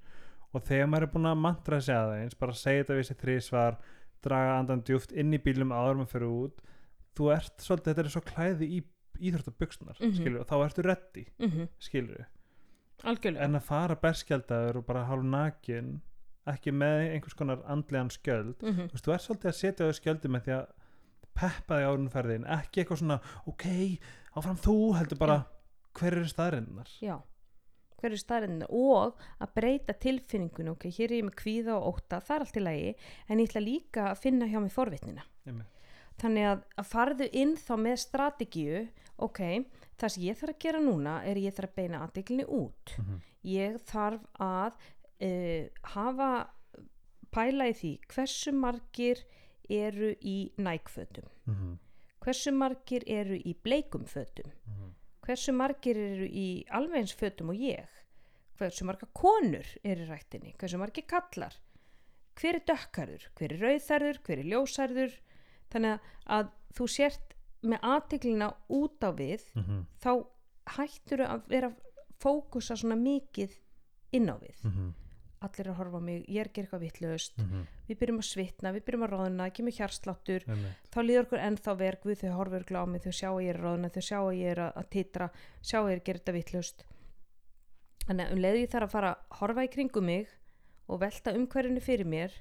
[0.54, 3.78] Og þegar maður er búin að mantra sig aðeins bara segja þetta við sér þrísvar
[4.24, 6.62] draga andan djúft inn í bílum áður maður fyrir út
[7.18, 8.80] þú ert svolítið, þetta er svo klæði í
[9.20, 10.38] íþróttaböksnar, mm Mhm.
[10.40, 12.26] og þá ertu reddi mhm, skilur
[13.04, 13.44] algjörlega.
[13.44, 16.02] En að fara berskjaldaður og bara hálf nakin
[16.48, 20.30] ekki með einhvers konar andlegan skjöld þú veist, þú ert svolítið að setja þau skjöldi
[20.30, 20.66] með því að
[21.34, 23.66] peppa þig árun ferðin ekki eitthvað svona, ok,
[24.36, 25.38] áfram þú heldur bara,
[25.94, 27.16] hver eru staðrinnar já.
[28.04, 32.20] Hver er staðræðinu og að breyta tilfinningunum ok, hér er ég með kvíða og óta
[32.20, 32.96] það er allt í lagi,
[33.30, 35.24] en ég ætla líka að finna hjá mig forvitnina.
[36.20, 38.82] Þannig að, að farðu inn þá með strategíu
[39.26, 39.40] ok,
[40.00, 42.96] það sem ég þarf að gera núna er ég þarf að beina aðdeglinni út.
[43.48, 44.78] Ég þarf að
[45.28, 46.30] uh, hafa
[47.34, 49.24] pæla í því hversu margir
[49.70, 51.28] eru í nægfötum.
[52.24, 54.52] Hversu margir eru í bleikum fötum.
[55.24, 57.88] Hversu margir eru í alveg eins fötum og ég.
[58.60, 61.56] Hversu marga konur eru í rættinni hversu margir kallar
[62.40, 65.16] hver er dökkarður, hver er rauðarður hver er ljósarður
[65.74, 69.44] þannig að, að þú sért með aðteglina út á við
[70.04, 70.12] þá
[70.78, 71.72] hættur að vera
[72.24, 73.56] fókusa svona mikið
[74.16, 74.60] inn á við.
[75.44, 77.34] Allir er að horfa á mig, ég er gera eitthvað vitlaust.
[77.90, 80.46] Við byrjum að svitna, við byrjum að ráðuna kemur hjarsláttur,
[80.94, 81.74] þá líður okkur ennþá
[82.08, 84.20] við þau horfa örgla á mig, þau sjá að ég er að ráðuna þau sjá
[84.22, 85.30] að ég er að, titra
[85.62, 86.86] sjá að ég er þetta vitlaust.
[88.08, 90.32] Þannig að um leiðu ég þarf að fara að horfa í kringum mig
[90.88, 92.32] og velta umhverfinu fyrir mér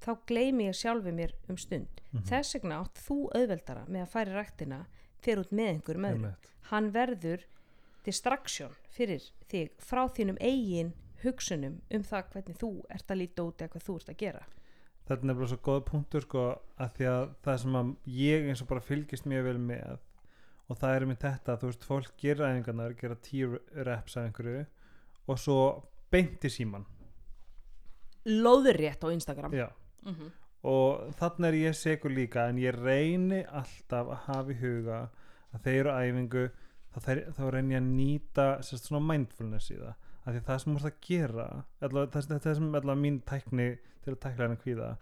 [0.00, 2.00] þá gleymi ég sjálfi mér um stund.
[2.26, 4.80] Þess vegna átt þú auðveldara með að færi ræktina
[5.20, 7.44] fyrir út með einhverjum öðrum hann verður
[8.06, 13.60] distraction fyrir þig frá þínum eigin hugsunum um það hvernig þú ert að líta út
[13.60, 14.44] eða hvað þú ert að gera.
[15.10, 16.44] Þetta er nefnilega svo góð punktur sko
[16.80, 20.06] að því að það sem að ég eins og bara fylgist mjög vel með
[20.70, 23.58] og það er með þetta þú veist, fólk gera æfingarnar gera tíu
[23.88, 24.64] reps af einhverju
[25.26, 25.60] og svo
[26.12, 26.86] beinti síman
[28.28, 29.54] Lóðurrétt á Instagram.
[29.56, 29.70] Já
[30.02, 30.30] mm -hmm.
[30.62, 35.00] og þannig er ég segur líka en ég reyni alltaf að hafa í huga
[35.54, 36.44] að þeir eru æfingu
[36.94, 39.94] þá, þá reyni ég að nýta sérst, svona mindfulness í það
[40.26, 43.68] af því það sem ert að gera allavega, það, það sem allavega mín tækni
[44.04, 44.96] til að tækla hennar kvíða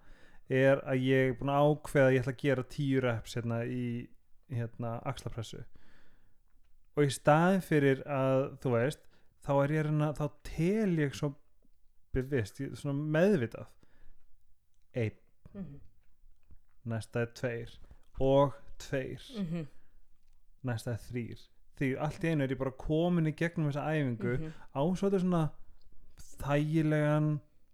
[0.48, 3.58] er að ég er búin að ákveða að ég ætla að gera tíu reps hérna
[3.64, 4.08] í
[4.50, 5.64] hérna axlapressu
[6.96, 9.02] og í staðin fyrir að þú veist
[9.44, 11.34] þá er ég reyna þá tel ég svo
[12.14, 13.66] bevisst, ég- svona meðvitað
[15.04, 15.18] einn.
[15.54, 15.80] Mm -hmm.
[16.84, 17.78] næsta er tveir.
[18.20, 19.22] Og tveir.
[19.38, 19.66] Mm
[20.62, 24.32] næsta er þrýr því allt í einu er ég bara komin í gegnum þessa æfingu
[24.36, 24.54] -hmm.
[24.74, 25.42] á svolítið svona
[26.42, 27.28] þægilegan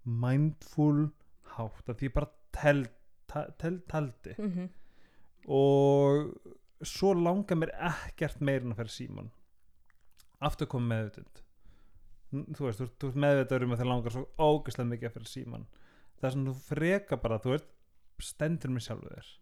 [0.05, 1.09] mindful
[1.57, 2.87] hátt að því ég bara tel,
[3.29, 4.35] tel, tel, taldi.
[4.39, 4.69] Mm -hmm.
[5.49, 6.35] og
[6.83, 9.31] svo langar mér ekkert meira en að fara í síman
[10.41, 11.41] aftur komið meðvitund.
[12.57, 15.33] Þú veist, þú, ert- meðvitaður um að það langar svo ógeðslega mikið að fara í
[15.33, 15.67] síman
[16.21, 17.71] það er svona þú freka bara, þú veist
[18.25, 19.33] stendur með sjálfu þér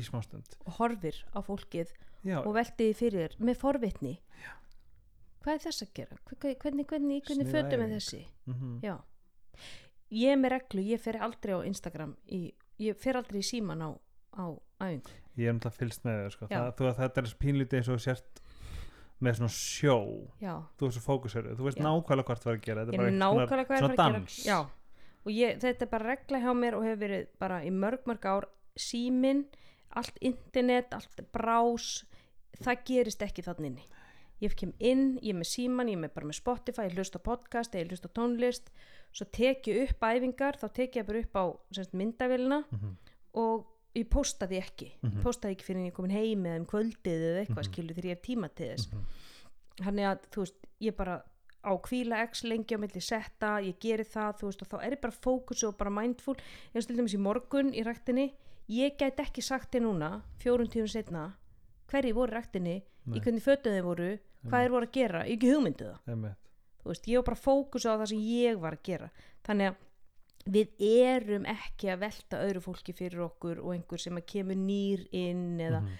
[0.00, 1.92] í smástund og horfir á fólkið
[2.24, 4.14] já, og velti því fyrir þér með forvitni.
[5.40, 6.16] Hvað er þess að gera?
[6.28, 7.94] Hve- hvernig, hvernig, hvernig Sniðug fötum er æfing.
[7.96, 8.20] þessi?
[8.50, 8.96] Mm já.
[10.10, 12.40] Ég er með reglu, ég fer aldrei á Instagram í,
[12.82, 13.90] ég fer aldrei í síman á,
[14.36, 14.44] á
[14.82, 15.14] æfingu.
[15.38, 16.48] Ég er náttúrulega fylgst með þér sko.
[16.50, 16.58] Já.
[16.58, 18.42] það, þú, þetta er pínlítið eins og sért
[19.20, 19.96] með svona sjó.
[20.42, 21.84] Já, þú er fókusur, þú veist Já.
[21.86, 22.84] nákvæmlega hvort það var að gera.
[22.84, 24.58] Þetta er er bara nákvæmlega hvað er svona að gera já,
[25.24, 28.24] og ég, þetta er bara regla hjá mér og hefur verið bara í mörg mörg
[28.26, 29.44] ár símin,
[29.90, 32.04] allt internet allt brás
[32.60, 33.84] það gerist ekki þannig inni
[34.40, 37.20] ég kem inn, ég er með síman, ég er með bara með Spotify ég hlusta
[37.20, 38.70] á podcast, ég hlusta á tónlist
[39.12, 41.44] svo tek ég upp æfingar þá tek ég bara upp á
[41.76, 42.96] semst, myndavélina Mhm.
[43.34, 45.22] og ég posta því ekki Mhm.
[45.22, 47.72] posta því ekki fyrir en ég er komin heim eða um kvöldið eða eitthvað Mhm.
[47.72, 49.04] skilur þegar ég hef tíma til þess Mhm.
[49.84, 51.22] þannig að þú veist, ég bara
[51.64, 54.92] á kvíla x lengi á milli setta ég geri það, þú veist, og þá er
[54.96, 56.36] ég bara fókus og bara mindful,
[56.74, 58.32] eins og til dæmis í morgun í ræktinni,
[58.70, 61.34] ég get ekki sagt þér núna fjórum tíum setna
[61.90, 63.18] hverju voru í ræktinni Nei.
[63.18, 64.10] í hvernig þeir voru,
[64.46, 66.00] hvað þeir voru að gera ekki hugmyndu það.
[66.80, 69.08] Þú veist, ég var bara fókus á það sem ég var að gera.
[69.44, 69.76] Þannig að
[70.54, 75.02] við erum ekki að velta öðru fólki fyrir okkur og einhver sem að kemur nýr
[75.12, 75.98] inn eða Mhm.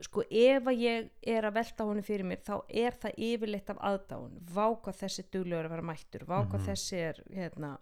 [0.00, 3.78] Sko ef að ég er að velta honum fyrir mér þá er það yfirleitt af
[3.78, 6.66] aðdáun vá hvað þessi duglegur að vera mættur vá hvað Mhm.
[6.68, 7.78] þessi er hérna,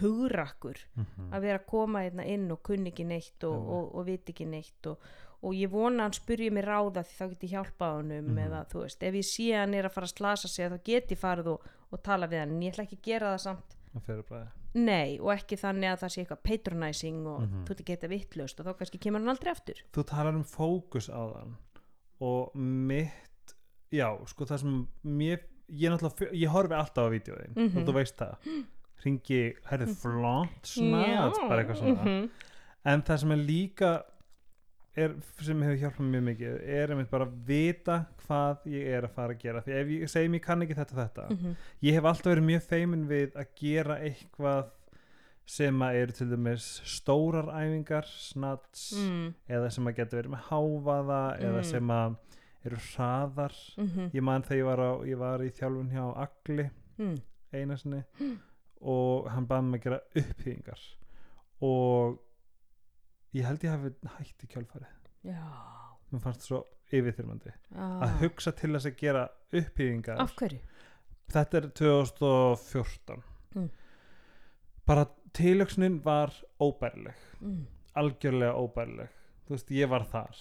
[0.00, 1.30] hugrakkur Mhm.
[1.32, 3.70] að vera að koma hérna inn og kunni ekki neitt og, Einmitt.
[3.72, 4.98] og, og viti ekki neitt og,
[5.42, 8.38] og ég vona hann spurji mér ráða því þá get ég hjálpað honum Mhm.
[8.38, 11.08] eða þú veist, ef ég sé hann er að fara að slasa sig þá get
[11.10, 13.76] ég farið og, og tala við hann en ég ætla ekki að gera það samt
[13.96, 14.48] að fyrir bræði
[14.84, 17.64] nei, og ekki þannig að það sé eitthvað patronizing og Mhm.
[17.66, 20.44] þú ert ekki þetta vittlust og þá kannski kemur hann aldrei aftur þú talar um
[20.44, 21.54] fókus á þann
[22.20, 23.54] og mitt
[23.92, 25.38] já, sko það sem mér
[25.70, 25.92] ég
[26.32, 27.76] ég horfi alltaf á vídeoðin Mhm.
[27.78, 28.36] og þú veist það
[29.04, 32.30] ringi, herri flott snart, bara eitthvað svona mhm.
[32.84, 34.02] en það sem er líka
[35.04, 39.06] er, sem hefur hjálpað mér mjög mikið er einmitt bara að vita hvað ég er
[39.08, 39.62] að fara að gera.
[39.66, 41.28] Því ef ég segi mér kann ekki þetta þetta.
[41.34, 41.54] Mhm.
[41.88, 44.70] ég hef alltaf verið mjög feimin við að gera eitthvað
[45.48, 50.42] sem að eru til dæmis stórar æfingar snats Mm, eða sem að geta verið með
[50.50, 51.64] hávaða eða Mm.
[51.64, 52.16] sem að
[52.66, 53.54] eru hraðar.
[53.78, 57.16] Mhm, ég man þegar ég var, á, ég var í þjálfun hjá Agli mm,
[57.54, 58.02] eina sinni
[58.82, 60.80] og hann baði mig að gera upphýðingar
[61.62, 62.18] og
[63.36, 64.94] ég held ég hafi hætt í kjölfarið.
[65.28, 65.42] Já.
[66.08, 67.98] Mér fannst það svo yfirþyrmandi ah.
[68.06, 70.20] að hugsa til þess að gera upphýðingar.
[70.22, 70.60] Af hverju?
[71.32, 73.24] þetta er 2014
[73.56, 73.70] Mm.
[74.86, 77.14] bara tilöksnin var óbærileg.
[77.40, 77.66] Mm.
[77.96, 79.08] algjörlega óbærileg.
[79.46, 80.36] Þú veist, ég var þar.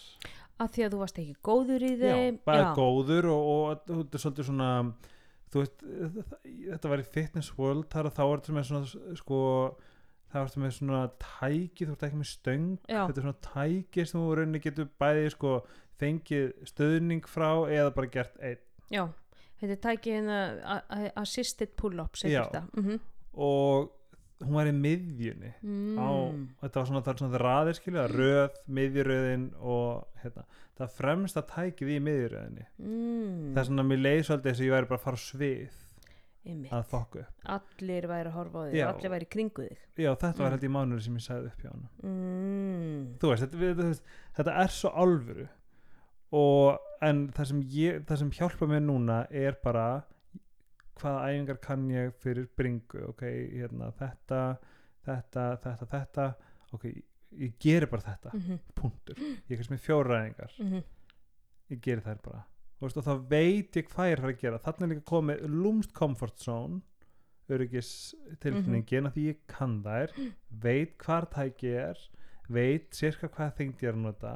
[0.60, 2.39] Að því að þú varst ekki góður í já, þeim.
[2.45, 4.69] bara góður og, og, þetta er svolítið svona
[5.52, 5.84] þú veist,
[6.43, 9.39] þetta var í Fitness World þar að þá er þetta með svona sko,
[10.38, 12.71] það var þetta með svona tæki þú ert ekki með stöng.
[12.86, 13.02] Já.
[13.02, 15.54] þetta er svona tæki sem þú rauninni getur bæði sko,
[15.97, 18.63] fengið stöðning frá eða bara gert einn.
[18.93, 19.04] Já,
[19.60, 22.97] þetta er tækið hérna assisted pull-ups mm
[23.38, 23.91] og
[24.41, 25.97] hún var í miðjunni mm.
[25.97, 26.10] á,
[26.62, 30.45] þetta var svona, það er svona raðir skilja, röð, miðjuröðin og hérna,
[30.78, 32.65] það fremsta tækið í miðjuröðinni.
[32.82, 33.52] Mm.
[33.56, 35.80] það er svona, mér leið svolítið þess að ég væri bara að fara svið
[36.47, 36.71] Einmitt.
[36.73, 38.88] að fokka upp allir væri að horfa á þig Já.
[38.88, 40.55] allir væri í kringu þig já, þetta var Mm.
[40.55, 43.05] held ég mánuður sem ég sagði upp hjá hann mm.
[43.21, 44.03] þú veist, þetta, við, veist,
[44.39, 45.47] þetta er svo alvöru
[46.38, 49.88] og en það sem, ég, það sem hjálpa mér núna er bara
[50.97, 54.41] hvaða æfingar kann ég fyrir bringu ok, hérna, þetta
[55.05, 56.27] þetta, þetta, þetta
[56.73, 56.86] ok,
[57.38, 58.60] ég geri bara þetta -hmm.
[58.75, 60.83] punktur, ég er kannski með fjóra æfingar Mm
[61.71, 62.43] ég geri þær bara
[62.81, 65.47] veist, og þá veit ég hvað ég er að að gera þannig er líka komið
[65.49, 66.81] lúmst comfort zone
[67.49, 67.91] öryggis
[68.43, 70.11] tilfinningin mm því ég kann þær
[70.49, 71.97] veit hvar tæki er
[72.49, 74.33] veit sérka hvað þengd ég er að nota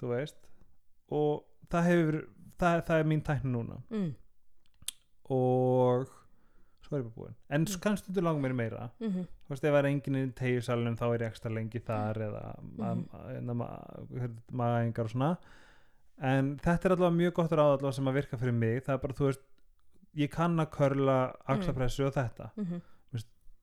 [0.00, 0.36] þú veist
[1.10, 2.18] og það hefur
[2.58, 4.10] það, það er mín tækni núna mm.
[5.34, 6.10] og
[6.84, 7.70] svo er ég bara búinn en Mm.
[7.74, 7.80] mm.
[7.80, 9.24] kannski þú langar mér meira Mm -hmm.
[9.46, 12.54] þú veist, ef það er enginn í tegjusalunum þá er ég ekstra lengi þar eða
[12.62, 13.08] Mhm.
[13.40, 14.38] mm.
[14.52, 15.36] magaðingar og svona
[16.20, 18.82] en þetta er allavega mjög gott ráð allavega sem að virka fyrir mig.
[18.86, 19.46] Það er bara, þú veist,
[20.14, 21.16] ég kann að körla
[21.54, 22.50] axlapressu og þetta.
[22.56, 22.82] Mm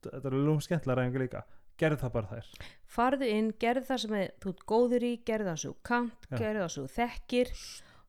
[0.02, 1.44] þetta er alveg skemmtilega ræðingu líka.
[1.82, 2.50] Gerð það bara þær.
[2.92, 6.36] Farðu inn, gerðu það sem er, þú ert góður í gerðu það þú kant, Já.
[6.38, 7.54] gerðu það þú þekkir.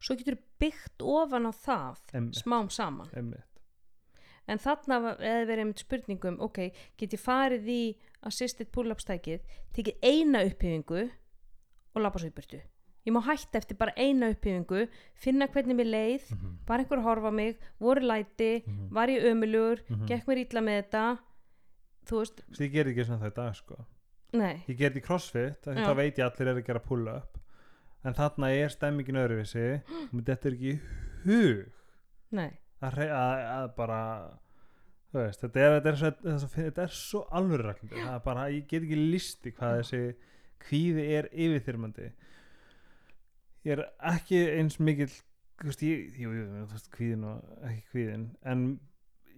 [0.02, 2.40] Svo getur byggt ofan á það Einmitt.
[2.42, 3.10] smám saman.
[3.14, 3.48] Einmitt.
[4.50, 6.58] En þarna eða verið einmitt spurningum ok,
[6.98, 7.82] get ég farið í
[8.26, 9.44] assisted pull-ups tækið,
[9.76, 11.04] tekið eina upphýfingu
[11.94, 12.58] og labba svo í burtu
[13.06, 16.58] ég má hætta eftir bara eina upphýfingu finna hvernig mér leið Mhm.
[16.68, 18.88] var einhver að horfa mig, voru læti Mhm.
[18.90, 20.06] var ég ömulugur, Mhm.
[20.06, 21.18] gekk mér illa með þetta
[22.06, 23.84] þú veist, Svo ég ger ekki svona það í dag sko.
[24.34, 24.64] Nei.
[24.68, 27.38] Ég ger þetta í crossfit þá veit ég allir er að gera pull up
[28.04, 29.82] en þarna er stemmingin öðruvísi.
[30.12, 30.80] Þetta er ekki
[31.24, 31.66] hug
[33.12, 34.30] að, bara
[35.12, 38.46] veist, þetta er, þetta er, svo, þetta er, svo, er alvöru rækndi það er bara,
[38.50, 40.14] ég get ekki listi hvað þessi
[40.64, 42.10] kvíði er yfirþyrmandi
[43.64, 45.08] ég er ekki eins mikil
[45.62, 48.64] þú veist, ég, jú, jú, þú veist, kvíðin og ekki kvíðin en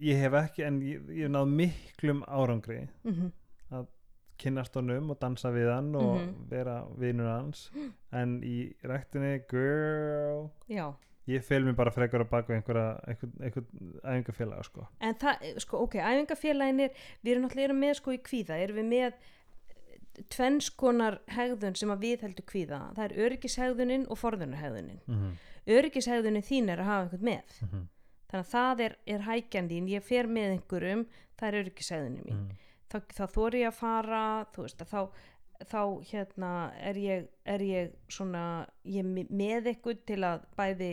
[0.01, 3.31] ég hef ekki, en ég, ég hef náð miklum árangri mm
[4.35, 6.31] kynnast honum og dansa við hann og Mhm.
[6.49, 7.71] vera vinur hans.
[8.11, 10.93] En í ræktinni, girl já.
[11.25, 13.63] ég fel mér bara frekar að baka einhverja einhver, einhver
[14.03, 14.87] æfingafélaga sko.
[14.99, 16.91] En það, sko, ok, æfingafélaginir
[17.23, 19.13] við erum náttúrulega með sko í kvíða erum við með
[20.33, 22.79] tvennskonar hegðun sem að við heldur kvíða.
[22.95, 25.35] Það er öryggishegðunin og forðunarhegðunin mm -hmm.
[25.77, 27.55] öryggishegðunin þín er að hafa einhvern með.
[27.61, 27.87] Mm -hmm.
[28.29, 31.05] þannig að það er, er hækjandín ég fer með einhverjum,
[31.37, 32.51] það er öryggishegðunin mín.
[32.89, 35.01] Þá, þá þóri ég að fara veist að þá
[35.63, 36.51] þá hérna
[36.83, 40.91] er ég, er ég svona ég me- með eitthvað til að bæði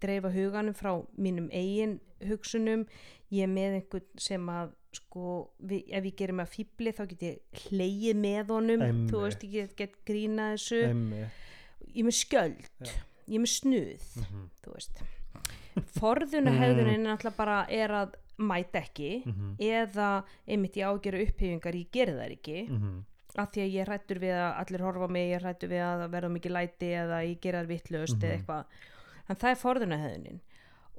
[0.00, 2.86] dreifa huganum frá mínum eigin hugsunum.
[3.30, 7.02] Ég er með einhvern sem að sko, við, ef ég gerir mig að fýbli þá
[7.08, 9.10] get ég hleyið með honum Einmitt.
[9.12, 11.30] þú veist, ég get, get grína þessu Einmitt.
[11.94, 12.92] ég er með skjöld Já.
[13.28, 14.48] ég er með snuð Mhm.
[14.64, 15.02] þú veist
[15.98, 19.56] forðunahegðunin náttúrulega bara er að mæta ekki Mhm.
[19.58, 23.04] eða einmitt ég ágjöru uppheyfingar ég geri þær ekki Mhm.
[23.36, 26.30] af því að ég hrættur við að allir horfa mig ég hrættur við að verða
[26.32, 28.38] mikið læti eða ég gera þær vittlust eða Mhm.
[28.38, 28.64] eitthvað
[29.28, 30.40] en það er forðunahegðunin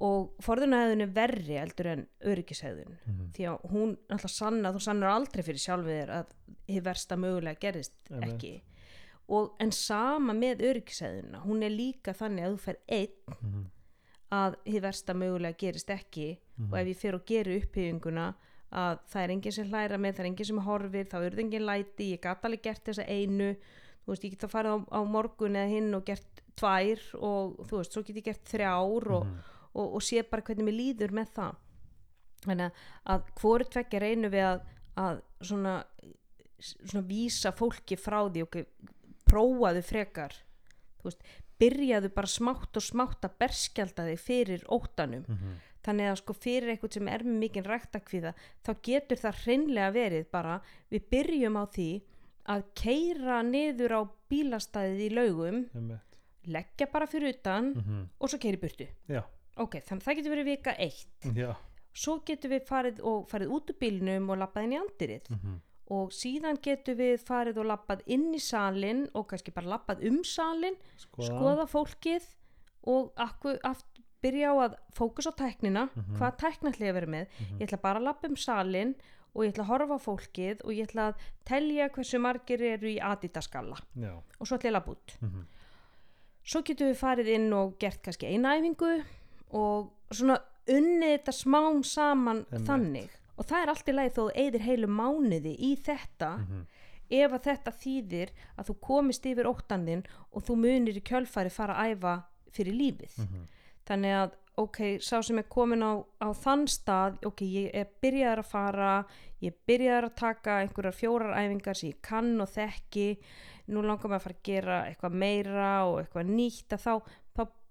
[0.00, 3.32] og forðunahegðun er verri eldur en öryggishegðun Mhm.
[3.36, 6.26] því að hún náttúrulega sanna þú sannar aldrei fyrir sjálfið þér að
[6.68, 8.34] þið versta mögulega gerðist Einmitt.
[8.34, 8.60] ekki
[9.28, 13.64] og en sama með öryggishegðuna hún er líka þannig að þú fer einn Mhm.
[14.32, 16.72] að þið versta mögulega gerist ekki Mhm.
[16.72, 18.34] og ef ég fer og geri upphefinguna
[18.72, 21.40] að það er enginn sem hlæra með, það er enginn sem horfir þá eru það
[21.44, 23.56] enginn læti, ég gat alveg gert þessa einu
[24.06, 27.56] þú veist, ég get að fara á, á morgun eða hinn og gert tvær og
[27.66, 29.36] þú veist, svo get ég gert þrjár og, Mhm.
[29.74, 31.54] Og, og sé bara hvernig mér líður með það
[32.46, 32.72] þannig
[33.04, 34.60] að, hvoru tvekja reynu við að,
[34.96, 35.74] að svona,
[36.60, 38.60] svona vísa fólki frá því og
[39.30, 40.34] prófaðu frekar
[41.04, 41.22] veist,
[41.60, 45.58] byrjaðu bara smátt og smátt að berskjalda þig fyrir óttanum Mhm.
[45.84, 50.26] þannig að sko fyrir eitthvað sem er með mikinn ræktakvíða þá getur það hreinlega verið
[50.32, 50.60] bara
[50.92, 51.88] við byrjum á því
[52.52, 55.60] að keira niður á bílastæðið í laugum
[56.46, 58.08] leggja bara fyrir utan Mhm.
[58.20, 59.22] og svo keiri burtu Já.
[59.56, 61.54] Ok, þannig að það getur verið vika eitt Já.
[61.92, 65.60] svo getur við farið og farið út úr bílnum og lappað inn í andirið Mhm.
[65.90, 70.22] og síðan getur við farið og lappað inn í salin og kannski bara lappað um
[70.24, 71.26] salin Skoða.
[71.28, 72.22] skoða fólkið
[72.86, 73.86] og akku, aft,
[74.22, 76.16] byrja á að fókus á tæknina Mhm.
[76.16, 77.26] hvaða tækna ætla ég að vera með
[77.58, 78.94] ég ætla bara að lappa um salin
[79.34, 82.86] og ég ætla að horfa á fólkið og ég ætla að telja hversu margir eru
[82.88, 83.76] í adidaskalla
[84.38, 85.46] og svo ætla ég að lappa út Mhm.
[86.44, 89.04] svo getum við farið inn og gert kannski eina æfingu
[89.52, 90.38] og svona
[90.70, 92.66] unnið þetta smám saman Einmitt.
[92.68, 96.66] þannig og það er allt í lagi þó þú eigðir heilu mánuði í þetta Mhm.
[97.10, 101.74] ef að þetta þýðir að þú komist yfir óttandinn og þú munir í kjölfari fara
[101.74, 103.46] að æfa fyrir lífið Mhm.
[103.86, 108.38] þannig að ok, sá sem er komin á, á þann stað, ok, ég er byrjaðar
[108.42, 109.06] að fara,
[109.40, 113.16] ég er byrjaðar að taka einhverjar fjórar æfingar sem ég kann og þekki,
[113.68, 117.02] nú langar maður að fara að gera eitthvað meira og eitthvað nýtt að þá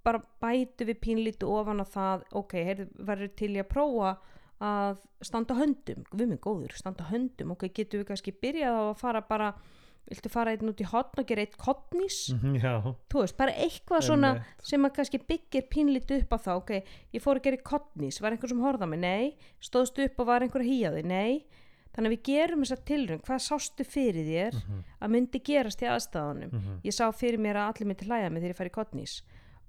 [0.04, 2.54] bara bætu við pínlítið ofan á það ok,
[3.00, 4.18] verður til ég að prófa
[4.62, 8.98] að standa höndum, við minn góður standa höndum, ok, getum við kannski byrjað á að
[9.00, 9.54] fara bara,
[10.10, 12.56] viltu fara einn út í hotn og gera eitt kottnís Mhm.
[12.60, 12.82] Já.
[13.10, 14.64] þú veist, bara eitthvað svona Einmitt.
[14.64, 16.72] sem að kannski byggir pínlítið upp á það ok,
[17.14, 20.20] ég fór að gera í kottnís, var einhver sem horfði á mig, nei, stóðstu upp
[20.20, 21.46] og var einhver að hýja þig, nei
[21.96, 24.84] þannig að við gerum þessa tilraun, hvað sástu fyrir þér Mhm.
[25.02, 26.82] að myndi gerast í aðstæðanum Mhm.
[26.84, 29.22] ég sá fyrir mér að allir myndi hlæja mig þegar ég fær í kottnís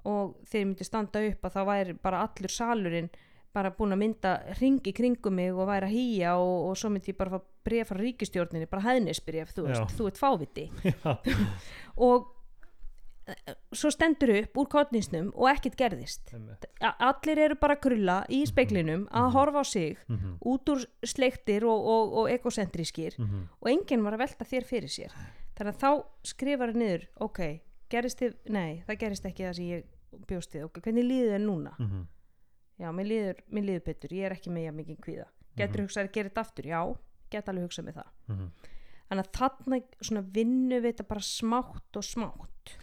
[0.04, 3.10] og ég myndi standa upp að þá væri bara allur salurinn
[3.52, 7.10] bara búin að mynda ringi kringum mig og væri að hýja og, og svo myndi
[7.12, 9.96] ég bara fá bref frá ríkistjórninni, bara hæðnisbref, þú veist, Já.
[9.98, 10.70] þú ert fáviti.
[12.06, 12.28] Og
[13.26, 16.30] eh, svo stendur upp úr kottnísnum og ekkert gerðist.
[16.80, 20.38] Allir eru bara að krulla í speiklinum að horfa á sig Mhm.
[20.46, 23.48] út úr sleiktir og, og, og egocentrískir Mhm.
[23.60, 25.12] og enginn var að velta þér fyrir sér.
[25.58, 29.68] Þannig að þá skrifar það niður ok, gerist þið, nei, það gerist ekki það sem
[29.70, 31.74] ég bjóst við, ok, hvernig líður þið núna?
[31.78, 32.02] Mhm.
[32.80, 35.26] já, mér líður, mér líður betur, ég er ekki með jafn mikið kvíða.
[35.56, 35.86] Getur Mhm.
[35.86, 36.80] hugsað að gera þetta aftur, já
[37.30, 38.12] get alveg hugsað með það.
[38.28, 38.50] Mhm.
[39.10, 42.76] þannig að þarna svona vinnu við þetta bara smátt og smátt.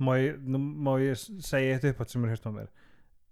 [0.00, 1.14] Má ég, nú má ég
[1.44, 2.68] segja eitt uppátt sem er hérst á mér.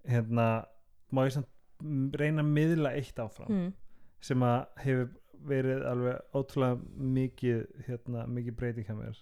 [0.07, 0.67] Hérna,
[1.11, 1.45] má ég
[1.83, 3.73] reyna að miðla eitt áfram mm.
[4.21, 5.09] sem að hefur
[5.49, 6.79] verið alveg ótrúlega
[7.17, 9.19] mikið hérna, mikið breyting hjá mér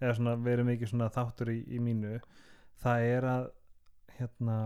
[0.00, 2.18] eða svona verið mikið svona þáttur í, í mínu
[2.82, 3.46] það er að
[4.18, 4.58] hérna,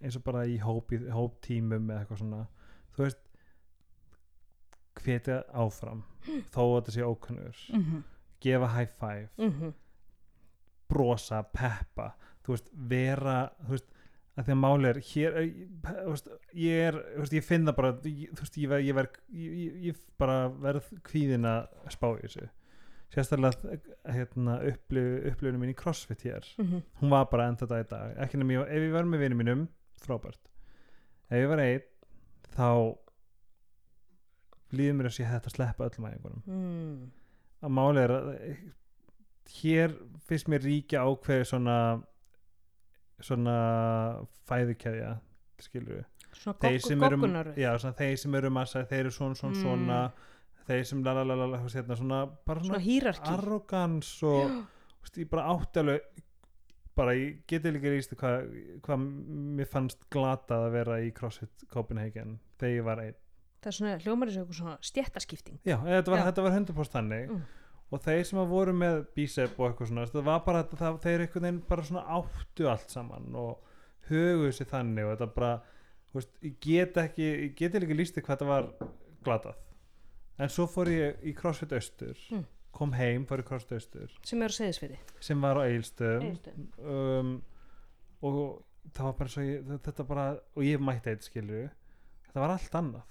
[0.00, 2.42] eins og bara í hóp, hóptímum eða eitthvað svona
[2.96, 3.22] þú veist
[5.02, 6.04] hvetja áfram
[6.54, 8.02] þó að þetta sé ókunnur Mm -hmm.
[8.40, 9.72] gefa high five Mm
[10.88, 12.14] brosa, peppa
[12.44, 13.88] þú veist, vera þú veist,
[14.36, 15.52] að því að máli er hér, eh,
[15.82, 18.94] þú veist, ég er þú veist, ég finn það bara, þú veist, ég, ver, ég,
[18.94, 22.48] ver, ég, ég, bara verð kvíðin að spá í þessu
[23.16, 23.78] sérstaklega
[24.12, 26.44] hérna, upplif, upplifinu mín í CrossFit hér.
[26.60, 26.82] Mhm.
[27.00, 28.14] hún var bara enn þetta í dag.
[28.26, 29.66] Ekki nema ég, ef ég var með vinum mínum,
[30.04, 30.50] frábært.
[31.30, 31.82] Ef ég var einn
[32.56, 32.96] þá
[34.76, 36.42] líður mér að sé hægt að sleppa öllum æfingunum.
[36.46, 37.12] Mm.
[37.66, 38.26] að máli er að
[39.56, 39.94] hér
[40.28, 41.76] finnst mér ríkja ákveði svona
[43.24, 43.54] svona
[44.48, 45.14] fæðukeðja
[45.64, 46.04] skilur við
[46.36, 46.58] svona
[47.56, 49.62] já, svona, þeir sem eru massa þeir eru svona svona Mm.
[49.62, 50.00] svona
[50.66, 54.54] þeir sem lalalala hérna, svona, bara svona svona arrogans og
[55.02, 56.22] veist, ég bara átti alveg
[56.96, 58.48] bara ég geti líka líst hvað
[58.86, 63.18] hva mér fannst glatað að vera í CrossFit Copenhagen þegar ég var einn.
[63.60, 66.26] Það er svona hljómar þessu eitthvað svona stjættaskipting já, þetta var, Já.
[66.30, 67.30] þetta var 100% þannig.
[67.34, 67.44] Mm.
[67.92, 71.46] og þeir sem voru með bísep og eitthvað svona, það var bara það, þeir einhvern
[71.46, 73.76] veginn bara svona áttu allt saman og
[74.08, 75.52] höguðu sér þannig og þetta bara,
[76.16, 78.70] veist, ég get ekki ég geti líka lísti hvað þetta var
[79.26, 79.60] glatað
[80.38, 82.44] en svo fór ég í CrossFit Austur Mm.
[82.76, 86.36] kom heim, fór í CrossFit Austur sem eru segðisfiði sem var á Eilstöðum
[86.84, 87.42] um,
[88.22, 90.26] og það var bara svo ég, þetta bara,
[90.56, 91.62] og ég mætti eitt skilju
[92.26, 93.02] þetta var allt annað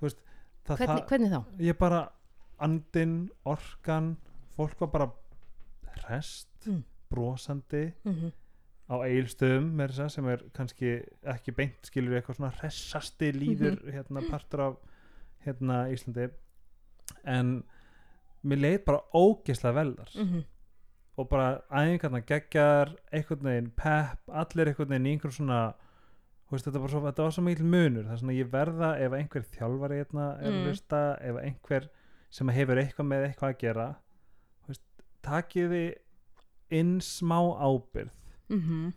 [0.00, 0.22] veist,
[0.64, 1.40] það, hvernig, það hvernig þá?
[1.68, 2.02] ég bara
[2.60, 3.16] andin,
[3.46, 4.16] orkan
[4.56, 5.10] fólk var bara
[6.08, 6.82] rest, Mm.
[7.10, 8.30] brosandi Mm
[8.88, 13.92] á Eilstöðum sem er kannski ekki beint skilur eitthvað svona hressasti líður Mhm.
[13.92, 14.76] hérna partur af
[15.48, 16.28] hérna Íslandi
[17.24, 17.52] en
[18.46, 20.44] mér leið bara ógeðslega vel þar -hmm.
[21.18, 25.60] og bara æfingarna geggjar einhvern veginn pepp, allir einhvern veginn í einhver svona
[26.50, 29.12] veist, þetta, var svo, þetta var svo mikil munur það er svona ég verða ef
[29.12, 30.54] einhver þjálfari hérna er Mm.
[30.62, 31.88] að lusta, ef einhver
[32.30, 33.88] sem hefur eitthvað með eitthvað að gera
[34.68, 34.82] veist,
[35.22, 35.94] takið þið
[36.70, 38.10] inn smá ábyrð
[38.48, 38.92] Mm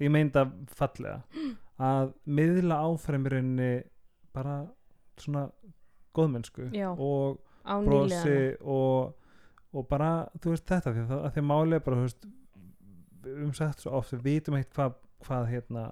[0.00, 1.22] ég meint að fallega
[1.78, 3.82] að miðla áfremirinni
[4.34, 4.66] bara
[5.18, 5.50] svona
[6.16, 6.90] góðmennsku Já.
[6.94, 7.38] og
[7.84, 9.14] brosi og,
[9.74, 12.28] og bara, þú veist þetta því að, að því að málið er bara, veist
[13.28, 14.94] umsett svo oft, við vitum eitt hvað,
[15.26, 15.84] hvað hérna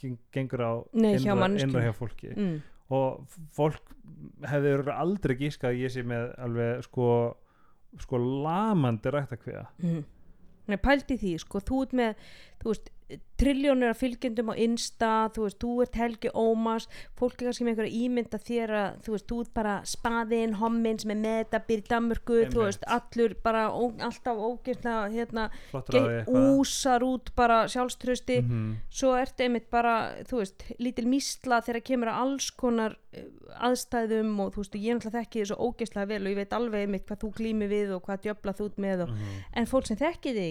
[0.00, 2.56] geng- gengur á Nei, innra, innra hjá fólki mm.
[2.94, 3.94] og fólk
[4.74, 7.08] örugglega aldrei gískað að ég sé með alveg sko
[8.02, 10.02] sko lamandi ræktakviða Mm.
[10.64, 12.20] Nei, pældi því, sko, þú ert með
[12.62, 12.86] þú veist,
[13.36, 16.84] triljónir af fylgjendum á Insta, þú veist, þú ert Helgi Ómas
[17.18, 20.98] fólk er kannski með einhverja ímynda þér að, þú veist, þú ert bara spaðinn, homminn
[21.02, 25.94] sem er með þetta byrð Danmörku, þú veist, allur bara ó, alltaf ógeðslega, hérna flottur
[25.94, 28.76] á því ge- eitthvað úsar út bara sjálfströsti Mhm.
[28.88, 33.26] svo ertu einmitt bara, þú veist, lítil mísla þegar kemur að alls konar eh,
[33.62, 36.80] aðstæðum og þú veist, ég náttúrulega þekki þið svo ógeðslega vel og ég veit alveg
[36.86, 39.44] einmitt hvað þú glými við og hvað djöfla þú út með og, Mhm.
[39.54, 40.48] en fólk sem þekki þið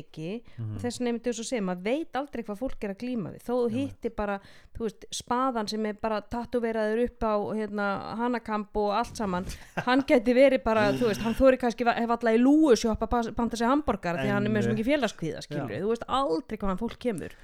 [2.53, 2.57] Mhm.
[2.57, 4.39] hvað fólk er að glíma við, þó þú hittir bara
[4.77, 7.87] þú veist, spaðan sem er bara tattuveraður upp á hérna,
[8.19, 9.45] hanakamp og allt saman,
[9.75, 13.33] hann geti verið bara þú veist, hann þóri kannski hef alltaf í lúu sjoppa að
[13.35, 16.57] panta sig hambúrgar því að hann er með svo mikið félagskvíða, skilur þú veist aldrei
[16.57, 17.35] hvaðan fólk kemur.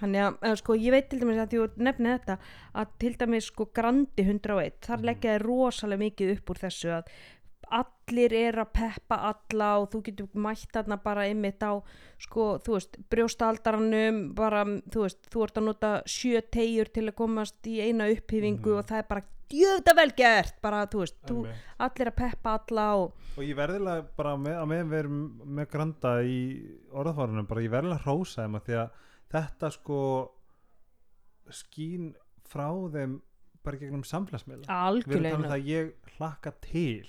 [0.00, 2.36] Þannig að, eða, sko, ég veit til dæmis að því að nefni þetta
[2.80, 7.10] að til dæmis sko Grandi 101, þar leggja þér rosalega mikið upp úr þessu að
[7.70, 11.78] allir er að peppa alla og þú getur mætt þarna bara einmitt á
[12.20, 17.18] sko, þú veist, brjóstaldaranum bara, þú veist, þú ert að nota sjö tegjur til að
[17.20, 21.38] komast í eina upphýfingu og það er bara djöða vel gert, bara, þú veist, þú,
[21.86, 25.22] allir að peppa alla og, og ég verðilega bara með, að meðan við erum
[25.60, 26.42] með granda í
[26.90, 29.00] orðafárunum bara ég verðilega hrósa þeim að því að
[29.30, 30.02] þetta sko
[31.50, 32.12] skín
[32.50, 33.18] frá þeim
[33.66, 34.82] bara gegnum samfélagsmiðla.
[35.04, 37.08] Við erum talað um það að ég hlakka til.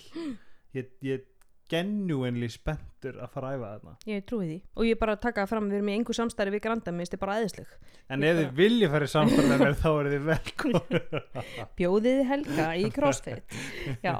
[0.77, 1.27] Ég, ég
[1.71, 3.93] genuinely spenntur að fara að æfa þarna.
[4.09, 4.57] Ég trúi því.
[4.75, 7.15] Og ég bara taka það fram, við erum í engu samstæri við Granda, mér finnst
[7.15, 7.75] þið bara æðisleg.
[8.11, 11.05] En Ég ef þið viljið fara í samfélag með þá er þið velkomin
[11.79, 13.57] bjóðið helga í crossfit.
[14.07, 14.15] Já,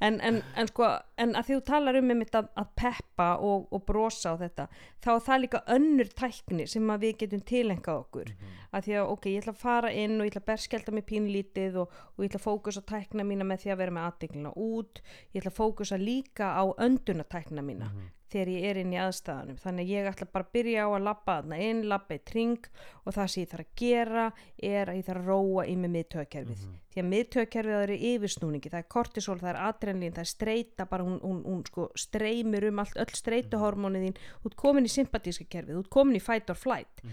[0.00, 0.88] en, en, en sko
[1.20, 4.66] en að því þú talar um einmitt að, að peppa og, og brosa á þetta
[5.00, 8.32] þá er það líka önnur tækni sem við getum tilengað okkur.
[8.70, 11.06] Að því að ok, ég ætla að fara inn og ég ætla að berskjálta mig
[11.08, 14.54] pínlítið og, og ég ætla að fókusa tækna mína með því að vera með aðdeglina
[14.68, 15.02] út.
[15.34, 17.90] Ég ætla að fókusa líka á öndunatækna mína
[18.32, 21.06] þegar ég er inn í aðstæðanum þannig að ég ætla bara að byrja á að
[21.08, 22.68] labba þarna inn, labba í tring
[23.04, 24.26] og það sem ég þarf að gera
[24.70, 28.80] er að ég þarf að róa í með miðtöðkerfið því að miðtöðkerfið eru yfirsnúningi það
[28.80, 32.82] er kortisol, það er adrenalín, það er streyta bara hún, hún, hún sko streymir um
[32.82, 34.16] allt öll streytuhormónið þín,
[34.48, 37.04] ert komin í sympatíska kerfið, ert komin í fight or flight.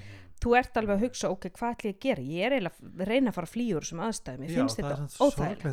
[0.42, 2.26] Þú ert alveg að hugsa, ok, hvað ætla ég að gera?
[2.30, 5.26] Ég er eiginlega að reyna að fara flýjur sem aðstæðum, ég Já, finnst er þetta
[5.26, 5.66] óþægilegt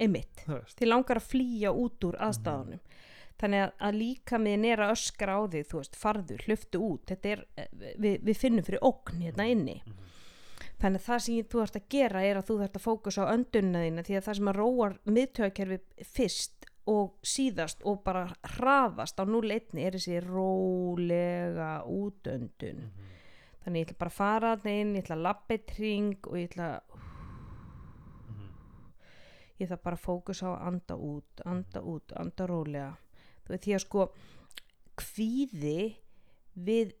[0.00, 0.44] að einmitt,
[0.78, 2.84] þið langar að flýja út úr aðstæðunum.
[3.40, 7.04] Þannig að, að líka minn er að öskra á þig þú veist, farðu, hluftu út.
[7.08, 9.76] Þetta er, eh, við, við finnum fyrir ógn hérna inni.
[10.80, 13.32] Þannig að það sem þú ert að gera er að þú þarft að fókusa á
[13.32, 15.78] öndunna þína því að það sem að róar miðtöðkerfi
[16.08, 18.22] fyrst og síðast og bara
[18.56, 22.88] hraðast á 0-1 er þessi rólega útöndun.
[23.60, 26.48] Þannig ég ætla bara að fara inn ég ætla að labba eitt ring og ég
[26.48, 26.70] ætla
[29.60, 32.92] ég ætla bara að fókusa á að anda út anda út, anda rólega.
[33.44, 34.06] Þú veit því að sko
[35.00, 35.80] kvíði
[36.60, 36.94] við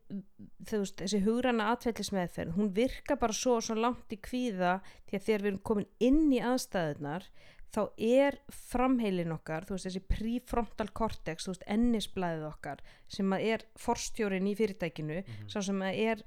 [0.70, 5.42] veist, þessi hugrana atfellismeðferð hún virka bara svo, svo langt í kvíða því að þegar
[5.42, 7.26] við erum komin inn í aðstæðunar
[7.70, 13.46] þá er framheilin okkar, þú veist, þessi prefrontal cortex, þú veist, ennisblæðið okkar sem að
[13.52, 16.24] er forstjórin í fyrirtækinu, sá sem að er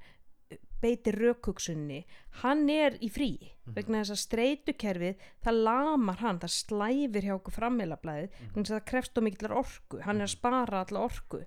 [0.82, 2.04] beitir rökhugsunni
[2.42, 3.30] hann er í frí
[3.74, 8.78] vegna þess að streytukerfið, það lamar hann það slæfir hjá okkur framheilablaðið vegna þess að
[8.78, 10.00] það krefst og mikillar orku.
[10.04, 11.44] Hann er að spara alla orku.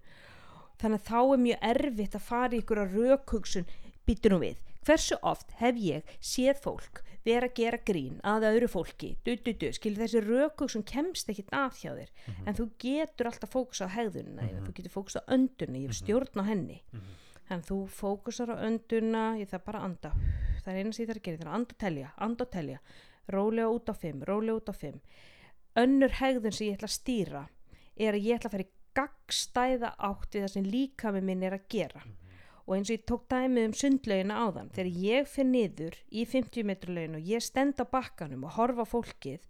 [0.82, 3.69] Þannig að þá er mjög erfitt að fara í ykkur að rökhugsun.
[4.07, 8.69] Býtu nú við hversu oft hef ég séð fólk vera að gera grín að öðru
[8.71, 9.09] fólki?
[9.25, 12.11] Du, du, du, skilur þessi rökhugsun kemst ekkit að hjá þér.
[12.47, 15.99] En þú getur alltaf fókus á hegðunina mm þú getur fókus á öndunni, ég hef
[15.99, 16.80] stjórn á henni
[17.51, 20.11] að þú fókusar á önduna ég þarf bara að anda.
[20.63, 22.45] Það er eina sem ég þarf að gera, ég þarf að anda og telja, anda
[22.45, 22.79] og telja.
[23.27, 25.01] Rólega út á fimm, rólega út á fimm.
[25.77, 27.43] Önnur hegðun sem ég ætla að stýra
[27.97, 31.57] er að ég ætla að fara í gagstæða átt við það sem líkami minn er
[31.57, 32.03] að gera.
[32.67, 36.67] Og eins og ég tók dæmið um sundlaugina áðan þegar ég fyrir niður í 50
[36.67, 39.45] metru laugin og ég stend á bakkanum og horfa fólkið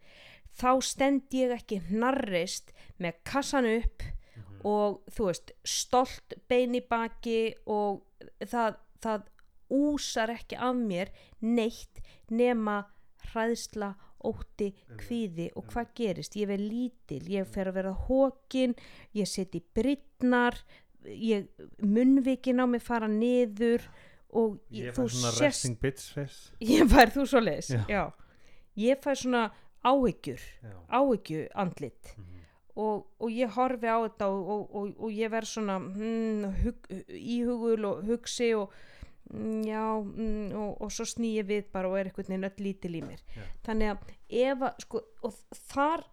[0.57, 4.05] þá stend ég ekki hnarrist með kassan upp
[4.65, 8.01] og þú veist stolt bein í baki og
[8.45, 9.27] það, það
[9.69, 11.09] úsar ekki af mér
[11.41, 11.99] neitt
[12.31, 12.85] nema
[13.33, 13.91] hræðsla,
[14.27, 18.73] ótti, kvíði og hvað gerist, ég verð lítil ég fer að verða hókin
[19.13, 20.55] ég seti brittnar
[21.05, 21.45] ég,
[21.83, 23.83] munnvikin á mig fara niður
[24.33, 27.83] og ég þú fæ svona sést resting bitch face ég fær þú svo leis Já.
[27.87, 28.03] já.
[28.75, 29.43] ég fær svona
[29.87, 30.41] áhyggjur
[30.89, 32.26] áhyggju andlit Mhm.
[32.77, 36.89] Og, og ég horfi á þetta og, og, og, og ég verð svona mm, hug,
[37.17, 38.73] íhugul og hugsi og
[39.33, 42.63] mm, já mm, og, og svo sný ég við bara og er einhvern veginn öll
[42.67, 43.45] lítil í mér Já.
[43.65, 44.13] þannig að
[44.43, 45.39] ef að sko, og
[45.71, 46.05] þar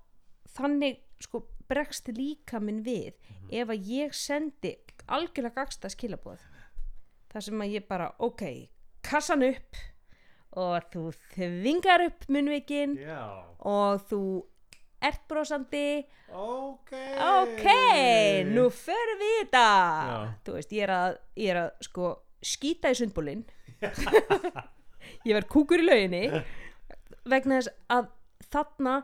[0.56, 3.48] þannig sko bregst líka minn við Mhm.
[3.60, 4.70] ef að ég sendi
[5.08, 6.40] algjörlega gagsta skilabóð
[7.32, 8.42] þar sem að ég bara ok,
[9.04, 9.76] kassan upp
[10.56, 11.02] og þú
[11.34, 13.20] þvingar upp munnvikin já.
[13.58, 14.20] og þú
[15.08, 16.04] ert brosandi.
[16.34, 16.92] Ok.
[17.28, 17.66] Ok,
[18.50, 19.66] nú förum við í þetta.
[20.10, 20.18] Já.
[20.46, 22.10] þú veist, ég er að, ég er að sko
[22.44, 23.44] skýta í sundbólinn.
[25.24, 26.24] Ég verð kúkur í lauginni.
[27.28, 28.10] Vegna þess að
[28.52, 28.94] þarna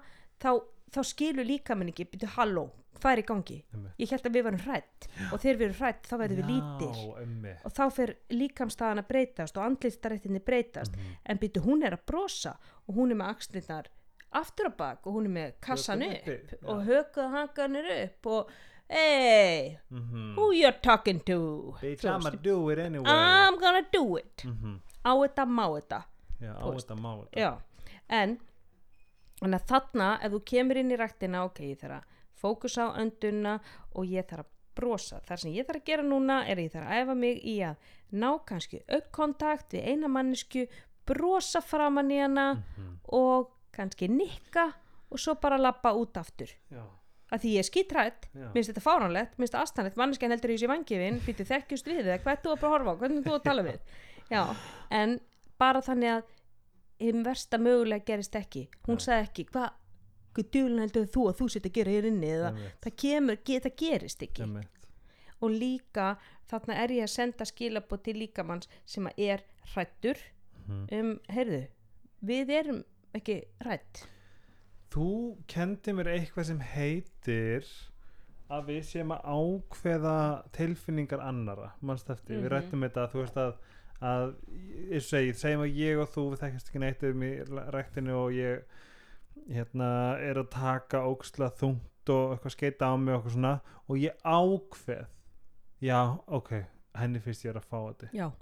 [0.40, 0.50] þá,
[0.92, 2.06] þá skilur líka minn ekki.
[2.12, 2.64] Byrju halló,
[3.00, 3.58] hvað er í gangi?
[3.72, 3.94] Einmitt.
[4.00, 7.06] ég held að við varum hrætt og þegar við erum hrætt þá verðum við já,
[7.22, 7.62] einmitt.
[7.64, 10.96] og þá fer líkamstaðan að breytast og andlitarættinni breytast.
[10.96, 11.16] Mhm.
[11.24, 13.90] en byrju hún er að brosa og hún er með axlirnar
[14.32, 16.68] aftur á bak og hún er með kassan upp uppi, já.
[16.68, 18.50] og hökuð hanganir upp og
[18.88, 20.34] hey, Mhm.
[20.36, 21.74] who you're talking to?
[21.80, 23.04] Bitch I'ma veist, do it anyway.
[23.10, 24.42] I'm gonna do it.
[24.44, 24.80] Mhm.
[25.04, 26.02] á þetta má þetta.
[26.40, 27.60] Já, á þetta má þetta.
[28.08, 28.38] En
[29.40, 32.04] þannig að þarna ef þú kemur inn í ræktina ok, ég þarf að
[32.42, 33.60] fókusa á önduna
[33.94, 35.20] og ég þarf að brosa.
[35.26, 37.76] Þar sem ég þarf að gera núna er ég þarf að æfa mig í að
[38.12, 40.66] ná kannski aukkontakt við eina mannesku
[41.06, 42.96] brosa framan í hana Mhm.
[43.12, 44.72] og kannski nikka
[45.10, 46.50] og svo bara lappa út aftur.
[46.70, 46.82] Já,
[47.32, 48.50] að því ég er skítrætt, Já.
[48.54, 52.18] minnst þetta fáránlegt minnst þetta astanlegt, manneskjan heldur í þessi vangifin býtu þekkjust við eða
[52.22, 52.98] hvað ert þú að bara horfa á?
[53.00, 53.80] Hvernig ert þú að tala við?
[54.30, 54.42] Já,
[54.90, 55.20] en
[55.58, 56.24] bara þannig að
[57.00, 58.68] hinn versta mögulega gerist ekki.
[58.86, 59.04] Hún Já.
[59.06, 59.70] sagði ekki, hvað
[60.50, 62.28] djúlun heldur þú að þú sitt að gera hér inni?
[62.32, 62.76] Eða Einmitt.
[62.84, 64.42] það kemur, það gerist ekki.
[64.42, 64.76] Einmitt.
[65.42, 66.18] og líka
[66.50, 69.40] þarna er ég að senda skilabóð til líkamanns sem er
[69.72, 70.18] hrættur
[70.68, 70.88] Mhm.
[70.92, 71.66] um, heyrðu
[72.22, 72.84] við erum
[73.14, 74.06] ekki hrætt
[74.90, 75.04] Þú
[75.46, 77.66] kendi mér eitthvað sem heitir
[78.50, 80.14] að við séum að ákveða
[80.56, 82.52] tilfinningar annara mannst eftir, við Mhm.
[82.56, 83.52] rættum þetta þú veist að,
[84.02, 84.34] að
[84.90, 87.30] ég segi, segjum að ég og þú við þekkjast ekki neitt um í
[87.76, 88.64] ræktinu og ég
[89.54, 93.54] hérna er að taka óksla þungt og eitthvað skeita á mig og eitthvað svona
[93.88, 95.06] og ég ákveð
[95.82, 96.50] já, ok,
[96.98, 98.10] henni finnst ég að fá þetta.
[98.12, 98.32] Já,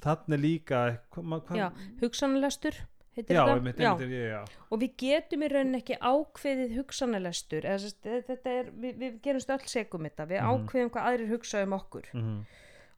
[0.00, 1.70] þannig líka ma- hvað- já
[2.00, 2.74] hugsanlestur
[3.16, 3.54] heitir já, þetta?
[3.56, 3.90] einmitt, Já.
[3.92, 4.42] einmitt, ég, já.
[4.70, 10.04] og við getum í rauninni ekki ákveðið hugsanalestur eða, er, við, við gerumst öll segum
[10.08, 10.50] þetta við Mhm.
[10.66, 12.44] ákveðum hvað aðrir hugsa um okkur Mm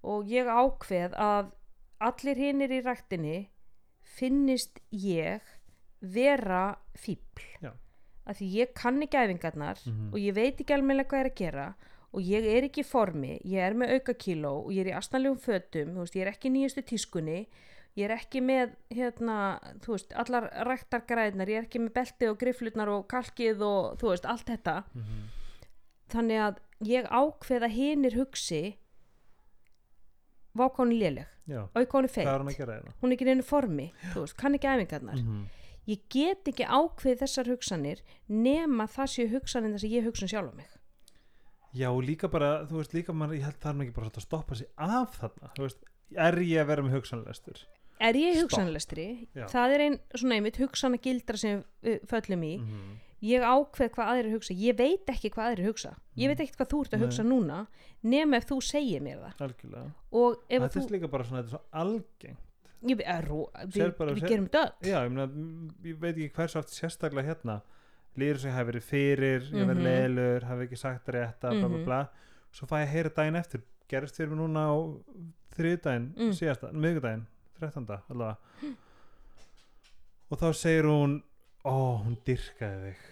[0.08, 1.48] og ég ákveð að
[2.00, 3.48] allir hinnir í ræktinni
[4.18, 5.40] finnist ég
[6.00, 7.42] vera fíbl
[8.28, 10.12] að því ég kann ekki æfingarnar Mhm.
[10.12, 11.74] og ég veit ekki alveg hvað er að gera
[12.14, 14.96] og ég er ekki í formi, ég er með auka kíló og ég er í
[14.96, 17.46] astnalegum fötum veist, ég er ekki í nýjustu tískunni
[17.98, 19.36] ég er ekki með hérna,
[19.82, 24.12] þú veist, allar ræktargræðnar ég er ekki með beltið og griflutnar og kalkið og þú
[24.12, 24.76] veist, allt þetta.
[24.94, 25.24] -hmm.
[26.14, 28.78] þannig að ég ákveð að hinir hugsi
[30.54, 32.92] vákáni léleg já, aukáni hvað feit, hann að gera hérna?
[33.00, 35.14] Hún er ekki í neinu formi þú veist, kann ekki æfingarnar.
[35.18, 35.44] -hmm.
[35.86, 40.28] ég get ekki ákveð þessar hugsanir nema það séu hugsanir þess að ég hugsa um
[40.28, 40.66] sjálf mig.
[41.74, 44.68] Já, líka bara, þú veist, líka maður, ég held er ekki bara að stoppa sig
[44.76, 45.78] af þarna, þú veist,
[46.16, 47.66] er ég að vera með hugsanlestur?
[48.00, 49.28] Er ég hugsanlestri?
[49.34, 52.58] Það er ein svona einmitt hugsana gildra sem við föllum í.
[52.58, 52.96] Mm -hmm.
[53.22, 54.54] ég ákveð hvað aðrir hugsa.
[54.54, 55.96] Ég veit ekki hvað aðrir hugsa.
[56.16, 57.06] Ég veit ekki hvað þú ert að Nei.
[57.06, 57.66] hugsa núna
[58.02, 59.32] nema ef þú segir mér það.
[59.40, 59.90] Algjörlega.
[60.12, 62.38] Og ef að þetta þú er líka bara svona, þetta er svo algengt.
[62.78, 66.68] Að, við, við sér- gerum döð já, ég, meina, m- ég veit ekki hversu oft
[66.70, 67.60] sérstaklega hérna
[68.16, 69.82] líður sig hafi verið fyrir ég verið Mhm.
[69.84, 71.84] leilur, hafi ekki sagt rétta bla bla Mhm.
[71.84, 72.08] bla.
[72.52, 73.60] Svo fæ ég að heyra daginn eftir.
[73.88, 74.74] Gerist fyrir mig núna á
[75.56, 76.30] þriðdægin Mm.
[76.32, 77.26] síðasta, miðgudaginn
[77.60, 77.86] 13.
[78.12, 78.72] allavega
[80.28, 81.20] og þá segir hún
[81.64, 83.06] ó, hún dyrkaði þig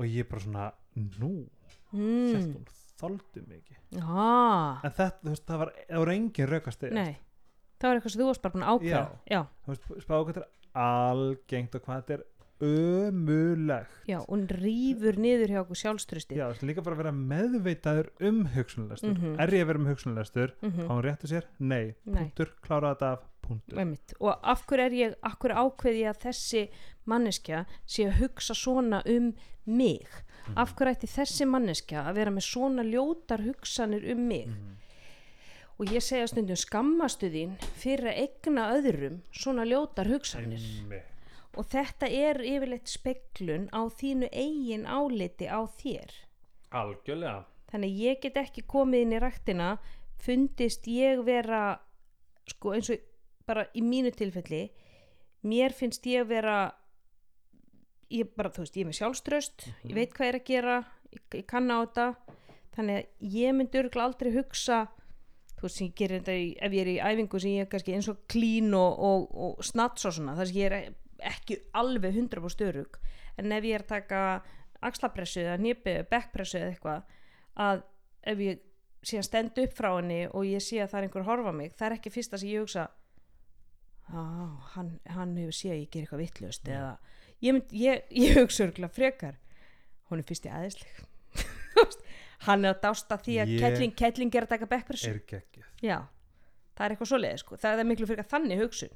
[0.00, 1.32] og ég bara svona nú,
[1.92, 1.98] mm.
[1.98, 2.30] mm.
[2.36, 2.68] hún
[3.00, 7.12] þoldi mikið ah, en þetta, þú veist, það var, það var engin rökast nei
[7.80, 9.34] það var eitthvað sem þú varst bara búin að ákveða Já.
[9.34, 10.48] já, þú veist, þetta er
[10.84, 12.26] algengt og hvað þetta er
[12.60, 17.12] ömulegt já, hún rýfur niður hjá okkur sjálfströsti Já, það er líka bara að vera
[17.16, 19.14] meðveitaður um hugsunlestur.
[19.16, 19.36] Mhm.
[19.40, 20.54] Er ég að vera um hugsunlestur?
[20.62, 21.44] mm Á hann réttu sér?
[21.58, 21.94] Nei.
[22.04, 22.24] Nei.
[22.30, 23.78] Punktur, klára þetta af, punktur.
[23.78, 24.14] Einmitt.
[24.20, 26.68] og af hverju er ég af hverju ákveði ég að þessi
[27.06, 29.32] manneskja sé að hugsa svona um
[29.66, 30.06] mig
[30.48, 30.56] Mhm.
[30.58, 34.76] af hverju ætti þessi manneskja að vera með svona ljótar hugsanir um mig Mhm.
[35.78, 41.04] og ég segja stundum skammastu þín fyrir að egna öðrum svona ljótar hugsanir Einmitt.
[41.58, 46.12] Og þetta er yfirleitt speglun á þínu eigin áliti á þér.
[46.70, 47.46] Algjörlega.
[47.70, 49.70] þannig ég get ekki komið inn í ræktina
[50.22, 51.80] fundist ég vera
[52.46, 53.02] sko eins og
[53.46, 54.68] bara í mínu tilfelli
[55.42, 56.72] mér finnst ég vera
[58.10, 60.78] ég bara, þú veist, ég er með sjálfströst ég veit hvað ég er að gera
[61.10, 62.08] ég, ég kann á þetta.
[62.70, 64.80] Þannig að ég myndi örgulega aldrei hugsa
[65.56, 67.70] þú veist, sem ég gerir þetta í, ef ég er í æfingu sem ég er
[67.70, 70.92] kannski eins og klín og, og, og snats og svona, þar sem ég er
[71.26, 72.98] ekki alveg 100% störug
[73.38, 74.22] en ef ég er að taka
[74.84, 77.16] axlapressu eða nýpi, backpressu eða eitthvað
[77.60, 77.82] að
[78.32, 78.62] ef ég
[79.06, 81.52] sé að stenda upp frá henni og ég sé að það er einhver að horfa
[81.56, 82.86] mig, það er ekki fyrsta sem ég hugsa
[84.10, 84.20] á,
[84.74, 86.90] hann, hann hefur séð að ég ger eitthvað vittlust eða
[87.40, 89.38] ég, mynd, ég, ég hugsa örgulega frekar
[90.10, 91.04] hún er fyrst í aðeinsleg
[92.48, 95.20] hann er að dásta því að kettling, kettling er að taka backpressu Er
[96.76, 97.60] það er eitthvað svoleið sko.
[97.60, 98.92] það er miklu fyrir þannig hugsun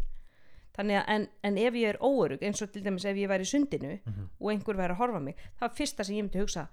[0.75, 3.47] þannig að en, en ef ég er óörug eins og til dæmis ef ég væri
[3.47, 4.29] í sundinu Mhm.
[4.41, 6.69] og einhver væri að horfa mig það er fyrsta sem ég myndi hugsa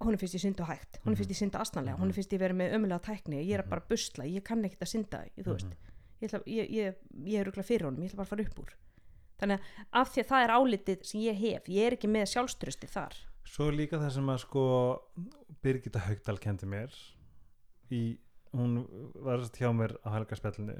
[0.00, 2.32] hún er fyrst í synda hægt, hún er fyrst í synda astnanlega hún er fyrst
[2.32, 5.24] í verið með ömulega tækni ég er að bara busla, ég kann ekkert að synda
[5.36, 5.50] ég,
[6.46, 6.94] ég, ég,
[7.26, 8.72] ég, er rugla fyrir honum ég ætla bara að fara upp úr.
[9.40, 12.26] Þannig að af því að það er álitið sem ég hef ég er ekki með
[12.32, 13.14] sjálfströsti þar.
[13.48, 14.64] Svo er líka það sem að sko
[15.64, 16.92] Birgitta Haugdal kendi mér
[17.90, 18.18] í,
[18.52, 18.82] hún
[19.24, 20.76] var hjá mér á helgarspjallinu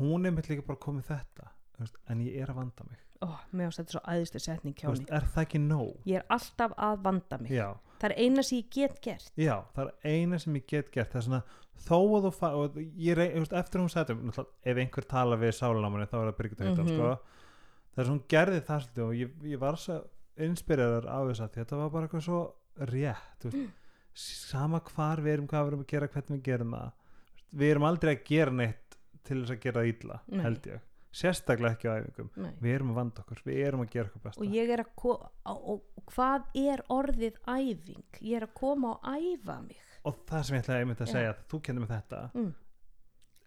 [0.00, 1.48] hún er mitt líka bara komið þetta
[1.80, 2.98] veist, en ég er að vanda mig.
[3.24, 4.98] Ó, mér ást þetta er svo æðislega setning henni.
[4.98, 5.94] veist, er það ekki nóg?
[6.08, 7.50] ég er alltaf að vanda mig.
[7.52, 7.68] Já,
[8.00, 9.32] það er eina sem ég get gert.
[9.36, 11.10] Já, það er eina sem ég get gert.
[11.12, 11.42] Það er svona,
[11.80, 13.92] þó að þú fa- og ég rey, þú veist, eftir að hún
[14.30, 16.36] náttúrulega, ef einhver tala við sálunámanni þá er það
[16.68, 16.94] Haugdal Mhm.
[16.96, 17.10] sko,
[17.94, 19.98] það er svona hún gerði það svolítið og ég, ég var svo
[20.40, 22.40] inspiraður á þess að þetta var bara eitthvað svo
[22.78, 23.72] rétt veist,
[24.14, 26.92] sama hvar við erum hvað við erum að gera, hvernig við gerum það.
[27.60, 28.89] Við erum aldrei að gera neitt
[29.24, 30.40] til þess að gera það Nei.
[30.46, 32.50] held ég sérstaklega ekki á æfingum, Nei.
[32.62, 34.90] við erum að vanda okkur við erum að gera okkur besta og ég er að
[34.94, 39.80] ko- og, og, og hvað er orðið æfing ég er að koma og æfa mig
[40.06, 41.12] og það sem ég ætlaði einmitt að Já.
[41.16, 42.52] segja þú kennir með þetta Mm.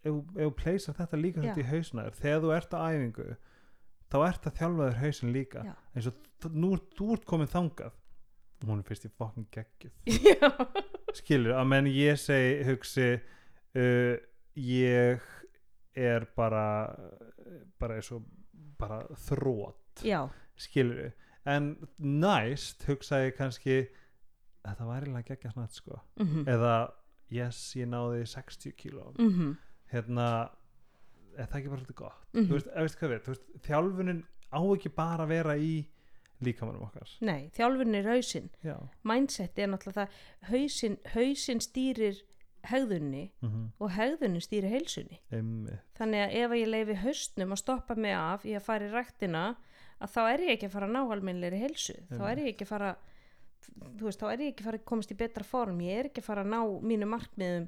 [0.04, 1.44] ef þú pleysar þetta líka Já.
[1.54, 3.28] svolítið í hausnaður þegar þú ert á æfingu
[4.14, 5.74] þá ert að þjálfa þér hausin líka Já.
[5.96, 7.94] eins og nú ert þú ert komin þangað
[8.64, 9.94] og hún er fyrst í fokkin geggjuð
[10.28, 10.52] já,
[11.16, 13.08] skilur, að menn ég segi hugsi
[13.80, 14.16] uh,
[14.60, 15.24] ég
[15.96, 16.64] er bara
[17.80, 18.24] bara eins og
[18.80, 20.04] bara þrótt
[20.58, 21.12] skilur
[21.46, 23.84] en næst hugsa ég kannski
[24.64, 26.00] þetta var eiginlega geggja snart sko.
[26.20, 26.76] Mhm, eða
[27.34, 29.12] yes, ég náði 60 kíló.
[29.20, 29.58] Mhm,
[29.92, 30.28] hérna
[31.38, 32.26] er það ekki bara svolítið gott?
[32.34, 32.46] Mhm.
[32.48, 34.24] þú veist, veist hvað við, þú veist, þjálfunin
[34.54, 35.88] á ekki bara að vera í
[36.44, 37.10] líkamannum okkar.
[37.22, 38.50] Nei, þjálfurinn er hausinn.
[38.64, 42.22] Já, mindset er náttúrulega það hausinn, hausinn stýrir
[42.70, 45.20] hegðunni mm og hegðunin stýrir heilsunni.
[45.32, 45.82] Einmitt.
[45.98, 49.56] Þannig að ef ég leifi haustnum að stoppa mig af í að fara í ræktina
[50.02, 51.96] að þá er ég ekki að fara að ná almennleiri heilsu.
[52.10, 52.96] Þá er ég ekki að fara
[54.00, 55.80] veist, þá er ég ekki að fara að komast í betra form.
[55.82, 57.68] Ég er ekki að fara að ná mínu markmiðum.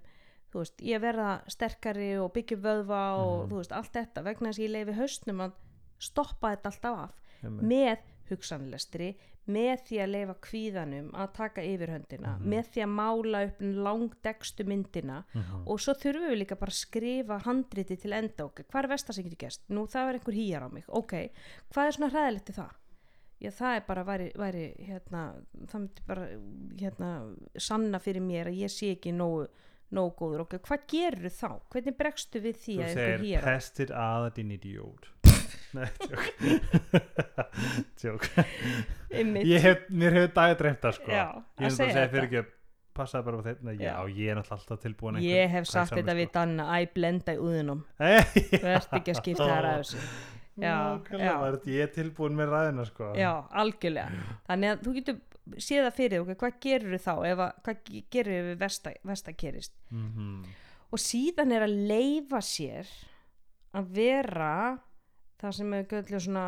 [0.56, 3.56] Veist, ég verða sterkari og byggja vöðva og Mhm.
[3.58, 4.24] veist, allt þetta.
[4.24, 5.52] Vegna þess að ég leifi haustnum að
[6.00, 7.64] stoppa þetta alltaf af einmitt.
[7.64, 7.98] með
[8.30, 9.16] hugsanlestri
[9.48, 12.48] með því að leifa kvíðanum að taka yfirhöndina Mhm.
[12.50, 15.68] með því að mála upp langdegstu myndina Mhm.
[15.68, 19.14] og svo þurfum við líka bara að skrifa handriti til enda ok, hvað er vestar
[19.14, 19.62] sem getur gerst?
[19.70, 21.14] Nú það er einhver hýjar á mig, ok
[21.74, 22.72] hvað er svona hræðilegt til það?
[23.42, 25.36] Já, það er bara væri, væri hérna,
[25.68, 26.28] það myndi bara
[26.80, 29.48] hérna, sanna fyrir mér að ég sé ekki nógu,
[29.92, 31.62] nógu góður, ok, hvað gerur þá?
[31.70, 33.54] Hvernig bregstu við því þú að einhver segir hýjar á mig?
[33.54, 35.10] pestir að din idiot
[35.76, 35.88] Nei,
[38.00, 38.28] tjók
[39.64, 41.12] hef, mér hefur dagið dreymta sko.
[41.12, 41.26] Já,
[41.60, 42.46] Ég er að bara að segja fyrir ekki
[42.96, 46.32] Passaði bara á þeim Nei, já, ég er alltaf tilbúin ég hef sagt þetta við
[46.36, 50.04] Danna að ég blenda í úðunum þú ert ekki að skipta þær af þessu.
[50.56, 50.76] Já,
[51.20, 51.34] já.
[51.68, 53.10] ég er tilbúin með ræðina sko.
[53.20, 54.22] Já, algjörlega.
[54.48, 55.18] Þannig að þú getur
[55.62, 59.76] séð það fyrir okkur hvað gerur þá að, hvað gerur við versta gerist?
[59.92, 60.46] Mhm.
[60.96, 62.90] og síðan er að leifa sér
[63.76, 64.54] að vera
[65.46, 66.46] það sem er göðlega svona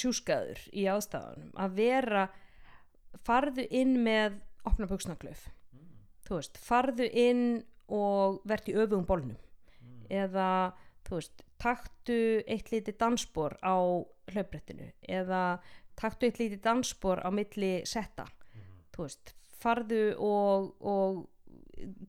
[0.00, 2.26] sjúskaður í aðstæðunum að vera
[3.24, 5.46] farðu inn með opna buksnaglöf
[6.28, 7.44] þú veist, farðu inn
[7.88, 9.38] og verð í öfugum bólnum.
[10.12, 10.48] Eða
[11.08, 13.76] þú veist, taktu eitt lítið dansspor á
[14.28, 15.58] hlauprættinu eða
[15.98, 18.28] taktu eitt lítið dansspor á milli setta.
[18.94, 21.24] Þú veist, farðu og, og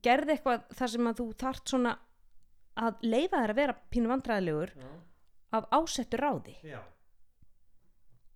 [0.04, 1.96] gerði eitthvað þar sem að þú þart svona
[2.80, 4.76] að leifa þær að vera pínu vandræðilegur
[5.52, 6.56] af ásettu ráði.
[6.64, 6.80] Já,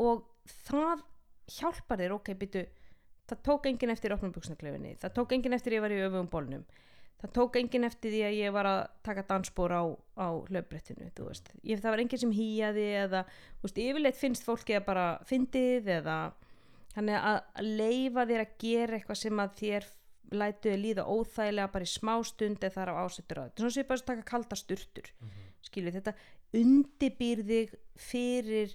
[0.04, 0.24] og
[0.68, 1.04] það
[1.54, 2.64] hjálpar þér, ok, byttu
[3.30, 6.64] það tók enginn eftir opnum buksnaklefinni það tók enginn eftir ég var í öfugum bólnum
[7.24, 9.84] það tók enginn eftir því að ég var að taka dansspor á,
[10.20, 10.28] á
[11.64, 13.22] ég, það var enginn sem hýjaði eða,
[13.60, 16.18] þú veist, yfirleitt finnst fólki að bara fyndið eða
[16.96, 19.88] þannig að, leifa þér að gera eitthvað sem að þér
[20.34, 23.84] lætuði líða óþægilega bara í smá stund eða það er á ásettur þetta, svona sem
[23.84, 25.42] ég bara taka kalda sturtur Mhm.
[25.64, 26.14] skilju þetta
[26.54, 28.74] undibýr þig fyrir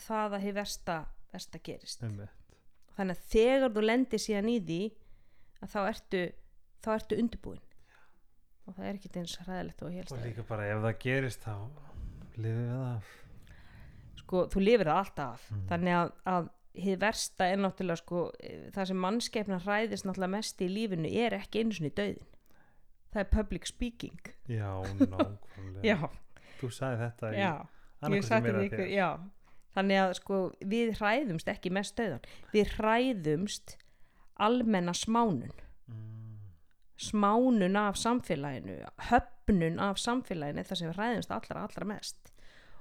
[0.00, 0.98] það að hefur versta,
[1.32, 2.02] versta gerist.
[2.06, 2.36] Einmitt.
[2.96, 4.80] Þannig að þegar þú lendir síðan í því
[5.70, 6.22] þá ertu
[6.84, 7.60] þá ertu undirbúin.
[8.68, 11.54] Og það er ekki eins ræðilegt og helst Og líka bara ef það gerist þá
[12.40, 13.10] lifið við það
[14.20, 15.62] sko, þú lifir það alltaf Mhm.
[15.72, 16.48] þannig að, að
[16.84, 18.20] hið versta er náttúrulega sko,
[18.76, 22.28] það sem mannskeppna hræðist náttúrulega mest í lífinu er ekki einu sinni döðin
[23.10, 24.20] það er public speaking.
[24.46, 25.82] Já, nákvæmlega.
[25.82, 25.98] Já,
[26.60, 27.52] Þú sagði þetta í já
[28.00, 28.88] eða ykkur,
[29.76, 30.38] þannig að sko
[30.72, 33.76] við hræðumst ekki mest döðan við hræðumst
[34.40, 35.52] almenna smánun.
[35.90, 36.38] Mm.
[37.00, 38.78] smánun af samfélaginu
[39.10, 42.32] höfnun af samfélaginu það sem við hræðumst allra allra mest.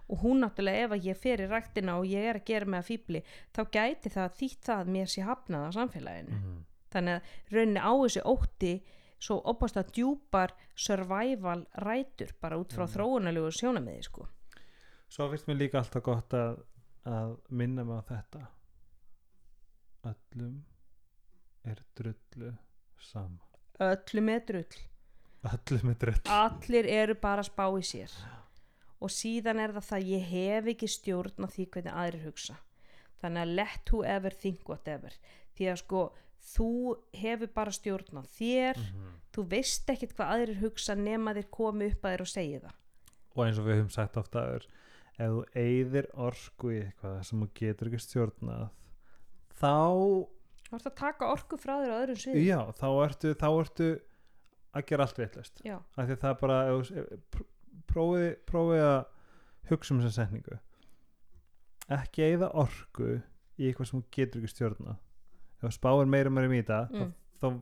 [0.10, 2.80] Og hún náttúrulega ef að ég fer í ræktina og ég er að gera með
[2.80, 3.22] að fýbli
[3.54, 6.40] þá gæti það þýtt það að mér sé hafnað af samfélaginu.
[6.40, 6.58] Mhm.
[6.90, 8.72] þannig að rauninni á þessi ótti
[9.20, 12.94] svo opast að djúpar survival rætur bara út frá Mhm.
[12.96, 14.28] þróunalegu sjónamiði sko.
[15.10, 16.62] Svo finnst mér líka alltaf gott að,
[17.06, 18.48] að minna mig á þetta.
[20.10, 20.60] Öllum
[21.68, 22.54] er drullu
[23.00, 23.42] sama.
[23.80, 24.80] Öllu með drull.
[25.50, 26.22] Öllum er drull.
[26.36, 28.14] Allir eru bara að spá í sér.
[29.00, 32.58] Og síðan er það það ég hef ekki stjórn á því hvernig aðrir hugsa.
[33.22, 35.14] Þannig að let whoever think whatever.
[35.56, 36.02] Því að sko
[36.44, 36.70] þú
[37.14, 39.14] hefur bara stjórn á þér Mhm.
[39.34, 42.76] þú veist ekkit hvað aðrir hugsa nema þeir komi upp að þér og segja það.
[43.36, 44.66] Og eins og við höfum sagt ofta aður
[45.20, 48.70] Ef þú eyðir orku í eitthvað sem þú getur ekki stjórnað
[49.60, 49.74] þá
[50.70, 52.46] þú ert að taka orku frá þér á öðrum sviðum.
[52.46, 53.88] Já, þá ertu, þá ertu
[54.80, 57.44] að gera allt veitlust af því að það er bara ef
[57.92, 59.06] prófið prófið að
[59.70, 60.60] hugsa um þessa setningu.
[61.90, 63.10] Ekki eigða orku
[63.60, 64.98] í eitthvað sem þú getur ekki stjórna
[65.64, 67.14] ef spáir meira meira í þetta Mm.
[67.42, 67.60] þá, þá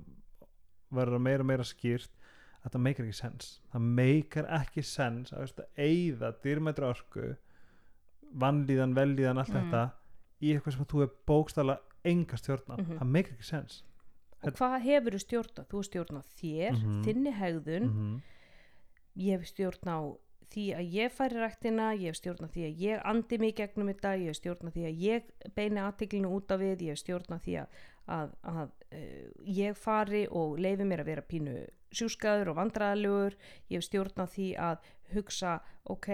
[0.94, 2.10] verður það meira meira skýrt
[2.66, 7.36] að það meikar ekki sens það meikar ekki sens að eigða dýrmættra orku
[8.38, 9.72] vannlíðan, vellíðan, allt Mm.
[9.72, 9.92] þetta
[10.42, 12.98] í eitthvað sem þú er bókstala enga stjórna, Mhm.
[13.00, 13.84] það meikar ekki sens
[14.44, 15.64] og hvað hefur þú stjórn á?
[15.66, 17.04] þú hefur stjórn á þér, Mhm.
[17.04, 18.22] þinni hegðun mm
[19.18, 19.98] ég hef stjórn á
[20.54, 23.90] því að ég færi ræktina, ég hef stjórn á því að ég andi mig gegnum
[23.92, 27.02] þetta, ég hef stjórn á því að ég beini aðteklinu út af við, ég hef
[27.04, 27.82] stjórn á því að,
[28.18, 29.28] að, að uh,
[29.60, 31.56] ég fari og leifi mér að vera pínu
[31.92, 33.38] sjúskaður og vandræðalegur,
[33.72, 35.54] ég hef stjórn á því að hugsa,
[35.88, 36.10] ok,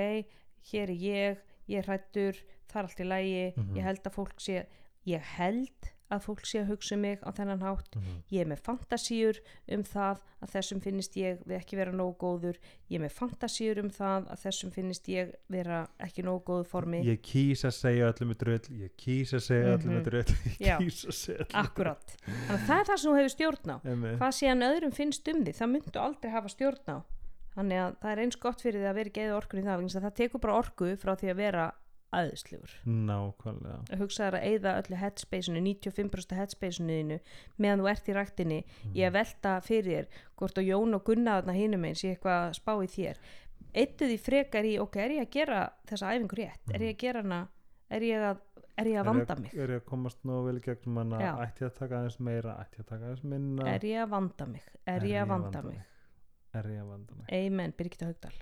[0.72, 2.38] hér er ég, ég er hrættur,
[2.70, 3.76] það er allt í lægi, Mhm.
[3.78, 4.66] ég held að fólk sé,
[5.06, 7.96] ég held að fólk sé að hugsa um mig á þennan hátt,
[8.30, 9.40] ég er með fantasíur
[9.72, 12.58] um það að þessum finnist ég við ekki vera nógu góður.
[12.92, 17.00] Ég er með fantasíur um það að þessum finnist ég vera ekki nógu góðu formi.
[17.08, 20.04] Ég kýs að segja öllum með drull ég kýs að segja öllum Mhm.
[20.04, 20.78] drull ég Já.
[20.84, 23.78] kýs að segja öllum akkurat, þannig að það er það sem þú hefur stjórn á.
[24.20, 26.98] Hvað síðan öðrum finnst um því það myndu aldrei hafa stjórn á.
[27.54, 30.04] Þannig að það er eins gott fyrir því að vera ekki eða orkun í það
[30.04, 31.66] það tekur bara orku frá því að vera
[32.20, 37.18] aðeinslegur nákvæmlega að hugsa þér að eyða öllu headspace-unu 95% headspace-unu þínu
[37.64, 38.94] meðan þú ert í ræktinni Mhm.
[39.02, 40.08] ég velta fyrir þér
[40.38, 43.18] hvort að Jón og Gunna þarna hinum eins ég eitthvað að spá í þér
[43.74, 47.00] eittu því frekar í, ok, er ég að gera þessa æfingu rétt, er ég að
[47.02, 47.48] gera hana
[47.90, 48.38] er ég að,
[48.78, 51.32] er ég að vanda mig er ég að komast nú vel gegnum hana Já.
[51.48, 54.64] ætti að taka aðeins meira ætti að taka aðeins minna er ég að vanda mig
[54.86, 55.82] er ég að vanda mig
[56.54, 58.34] er ég að vanda mig amen, Birgitta Haugdal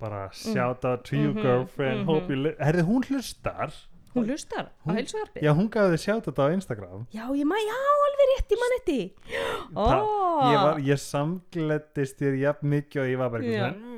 [0.00, 2.06] bara shout out to you Mhm, girlfriend mhm.
[2.06, 3.72] hope you li- herði hún hlustar.
[4.14, 7.06] Hún hlustar á Hún- heilsuarpi já hún gaf þið shout out á Instagram.
[7.12, 7.76] Já, ég maður, já,
[8.06, 9.10] alveg rétt, ég mann eftir.
[9.76, 13.48] Ó, Það- ég, var, ég samglettist þér jafn mikið og ég var bara Já.
[13.48, 13.94] eitthvað svona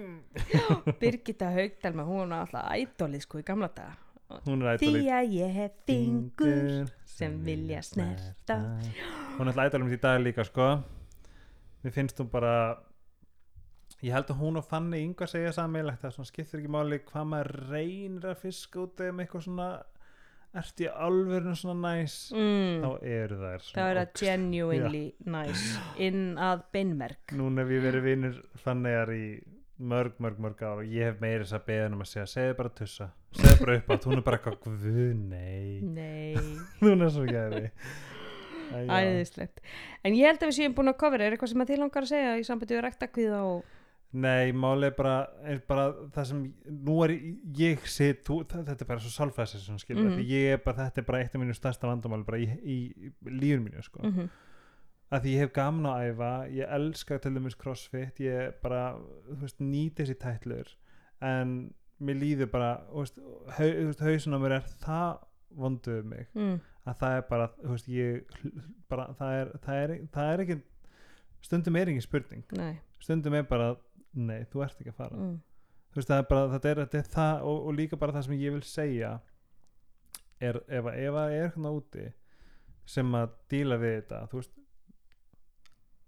[0.85, 0.99] mm.
[1.01, 3.97] Birgitta Haugdalma, hún var alltaf ædolið sko í gamla daga.
[4.47, 8.59] Hún er því ædolið að ég hef fingur sem vilja snerta.
[9.39, 10.83] hún er alltaf ædolið í dag líka sko.
[11.85, 12.77] Mér finnst hún bara
[14.05, 17.31] ég held að hún og Fanny Inga segja sammeilegt það svona skiptir ekki máli hvað
[17.33, 19.71] maður reynir að fiska út um eitthvað svona
[20.61, 24.25] ert í alvörinu svona næs mm, þá eru þær það svona er að óx.
[24.25, 25.87] genuinely nice.
[26.03, 29.25] Inn að beinmerk núna hef ég verið vinnur Fannyar í
[29.81, 32.57] mörg, mörg, mörg ár og ég hef meiri þess að beða um að segja segðu
[32.59, 34.99] bara tussa, segðu bara upp átt hún er bara eitthvað, guð,
[35.31, 35.81] nei.
[35.81, 36.49] Nei,
[36.83, 37.71] hún er svo gæði
[38.71, 39.63] æðislegt.
[40.07, 42.07] En ég held að við séum búin að kofra er eitthvað sem að þið langar
[42.07, 43.65] að segja í sambandi við ræktakviða og
[44.11, 46.39] Nei, máli er bara, er bara það sem,
[46.83, 47.13] nú er
[47.55, 50.17] ég sitt, það, þetta er bara svo sálfræðsins sem skilur, mm.
[50.19, 52.79] því ég er bara, þetta er bara eitt af mínu stærsta vandamáli bara í, í,
[52.91, 54.31] í lífun mínu, sko, mm
[55.11, 58.83] að því ég hef gaman að æfa, ég elska til dæmis crossfit, ég bara,
[59.27, 60.71] þú veist, nýti þessi tætlur,
[61.27, 61.55] en
[62.01, 63.23] mér líður bara, þú veist,
[63.57, 65.09] hau, þú veist hausin á mér er það
[65.61, 68.37] vonduð mig, mm, að það er bara, þú veist, ég,
[68.93, 70.59] bara, það er, það er, það er ekki,
[71.49, 72.73] stundum er ekki spurning, nei.
[73.01, 73.73] Stundum er bara,
[74.15, 75.17] nei, þú ert ekki að fara.
[75.17, 75.37] Mm,
[75.93, 78.25] þú veist það er bara þetta er, þetta er það og, og líka bara það
[78.29, 79.13] sem ég vil segja
[80.41, 82.09] er ef að ef að er hérna úti
[82.91, 84.55] sem að díla við þetta þú veist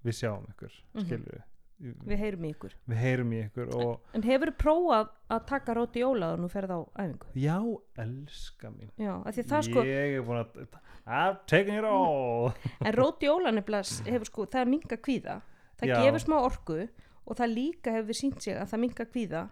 [0.03, 1.05] við sjáum ykkur Mhm.
[1.07, 1.48] skilur við
[1.82, 2.74] við heyrum í ykkur.
[2.86, 6.70] Við heyrum í ykkur og en hefur prófað að taka róti jóla og nú ferð
[6.70, 7.26] á æfingu?
[7.34, 7.57] Já,
[7.98, 8.90] elska mín.
[8.96, 9.16] Já,
[9.62, 12.53] sko ég er búin að I've taken it all.
[12.86, 15.40] En róti jóla nefnilega hefur sko það minga kvíða.
[15.80, 15.96] Það Já.
[16.05, 16.88] gefur smá orku
[17.27, 19.43] og það líka hefur sínt sig að það minga kvíða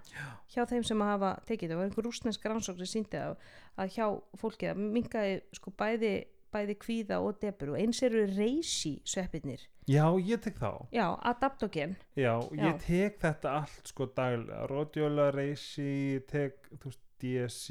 [0.51, 1.77] hjá þeim sem hafa tekið það.
[1.81, 3.37] Var einhver rúsnesk rannsókn sem síndi að,
[3.79, 4.07] að hjá
[4.43, 6.15] fólki að mingaði sko bæði,
[6.51, 9.63] bæði kvíða og debur og eins eru reysi sveppirnir.
[9.87, 10.87] Já, ég tek þá.
[10.95, 11.97] Já, adaptogen.
[12.19, 12.65] Já, Já.
[12.67, 14.67] ég tek þetta allt sko daglega.
[14.71, 17.71] Rótjóla, reysi, tek þú veist, DSC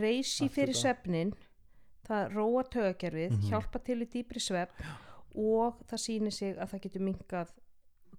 [0.00, 1.32] reysi fyrir svefnin
[2.08, 3.48] það róa tögakerfið, Mhm.
[3.50, 4.72] hjálpa til í dýpri svepp
[5.34, 7.52] og það sýnir sig að það getur mingað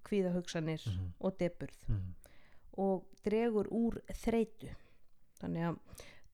[0.08, 1.12] kvíðahugsanir Mhm.
[1.20, 2.14] og deburð mm.
[2.78, 4.70] og dregur úr þreytu
[5.40, 5.76] þannig að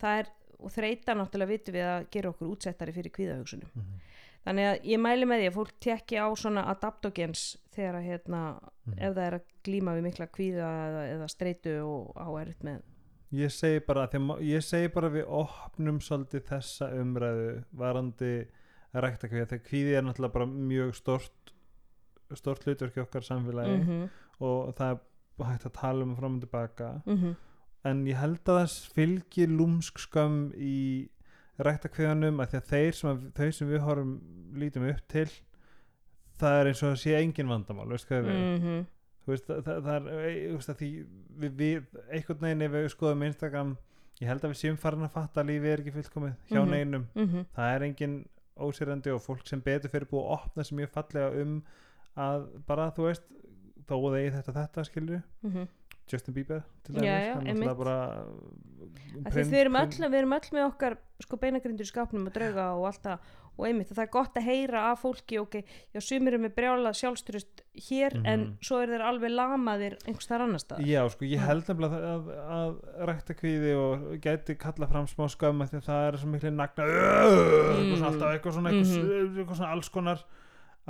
[0.00, 4.00] það er og þreita náttúrulega vitum við að gera okkur útsettari fyrir kvíðahugsunum Mhm.
[4.44, 8.42] þannig að ég mæli með því að fólk tekki á svona adaptogens þegar að hérna
[8.86, 8.98] Mhm.
[8.98, 12.82] ef það er að glíma við mikla kvíða eða, eða streitu og á erut með
[13.32, 14.08] Ég segi bara
[14.42, 18.46] ég segi bara við opnum svolítið þessa umræðu varandi
[18.92, 21.39] rækta kvíða þegar kvíði er náttúrulega bara mjög stort
[22.36, 24.08] stort hlutverk í okkar samfélagi mm
[24.40, 27.34] og það er hægt að tala um fram og tilbaka -hmm.
[27.84, 31.08] en ég held að þess fylgir lúmsk skömm í
[31.58, 34.20] rækta kvíðanum að að þeir sem, að, þau sem við horfum
[34.54, 35.28] lítum upp til
[36.38, 38.86] það er eins og það sé engin vandamál veist hvað við Mm
[39.26, 40.90] þú veist, það, það, það er e, þú veist, að því
[41.40, 43.76] við, við einhvern veginn ef við skoðum Instagram
[44.20, 46.70] ég held að við séum farin að fatta að lífi er ekki fullkomið hjá Mhm.
[46.70, 47.44] neinum -hmm.
[47.56, 48.16] það er engin
[48.56, 51.62] ósýrandi og fólk sem betur fyrir búið að opna sem mjög fallega um
[52.26, 53.26] að bara þú veist
[53.90, 55.68] þó að eigi þetta þetta skilju Mm
[56.10, 57.04] Justin Bieber til dæmis
[59.46, 62.86] við erum, öll, við erum öll með okkar sko beinagrindur í skápnum og drauga og
[62.88, 63.28] allt það.
[63.60, 65.56] Og einmitt það er gott að heyra af fólki ok,
[65.94, 68.56] já sumir eru með brjála sjálfstyrust hér en Mhm.
[68.64, 70.86] svo er þeir alveg lamaðir einhvers þar annars staðar.
[70.90, 75.28] Já, sko, ég held nefnilega að, að, að rækta kvíði og gæti kalla fram smá
[75.28, 79.38] skömm því að það er svo miklu nagna eitthvað svona alltaf eitthvað svona, eitthvað, Mhm.
[79.38, 80.24] eitthvað svona alls konar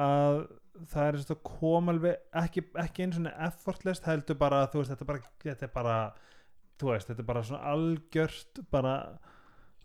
[0.01, 0.41] að
[0.91, 4.93] það er eins og kom alveg ekki, ekki einu svona effortless heldur bara, þú veist,
[4.95, 5.97] þetta er bara þetta er bara,
[6.81, 8.95] þú veist, þetta er bara svona algjört bara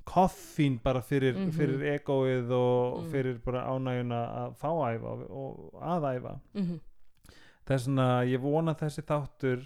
[0.06, 1.52] koffín bara fyrir, Mhm.
[1.52, 3.12] fyrir egoið og Mm.
[3.12, 6.80] fyrir bara ánægjuna að fá að æfa og, og að æfa mm
[7.66, 9.64] þess vegna ég vona þessi þáttur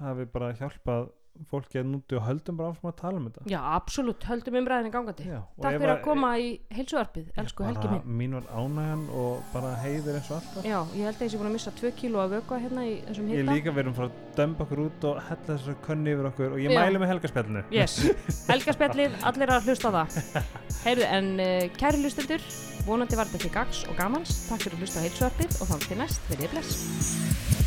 [0.00, 1.10] hafi bara hjálpað
[1.50, 3.44] fólki að núti og höldum bara áfram að tala um þetta.
[3.52, 5.26] Já, absolutt, höldum umræðinni gangandi.
[5.28, 8.16] Já, og Takk ef fyrir að koma í heilsuarpið, elsku Helgi minn.
[8.20, 10.68] mín var ánægjan og bara heiður eins og alltaf.
[10.68, 12.94] Já, ég held að ég sé búin að missa 2 kíló af vökva hérna í
[13.08, 16.30] þessum ég hitta líka verðum frá að dömba okkur út og hella þessar könni yfir
[16.32, 16.80] okkur og ég Já.
[16.82, 17.64] mæli með helgaspjallinu.
[17.74, 17.98] Yes,
[18.52, 20.18] helgaspjallið, allir að hlusta á það.
[20.86, 22.50] Heyrðu, en uh, kæri hlustendur
[22.88, 24.36] vonandi var þetta til gags og gamans.
[24.48, 27.57] Takk fyrir að hlusta á heilsuarpið og þá til næst, verið bless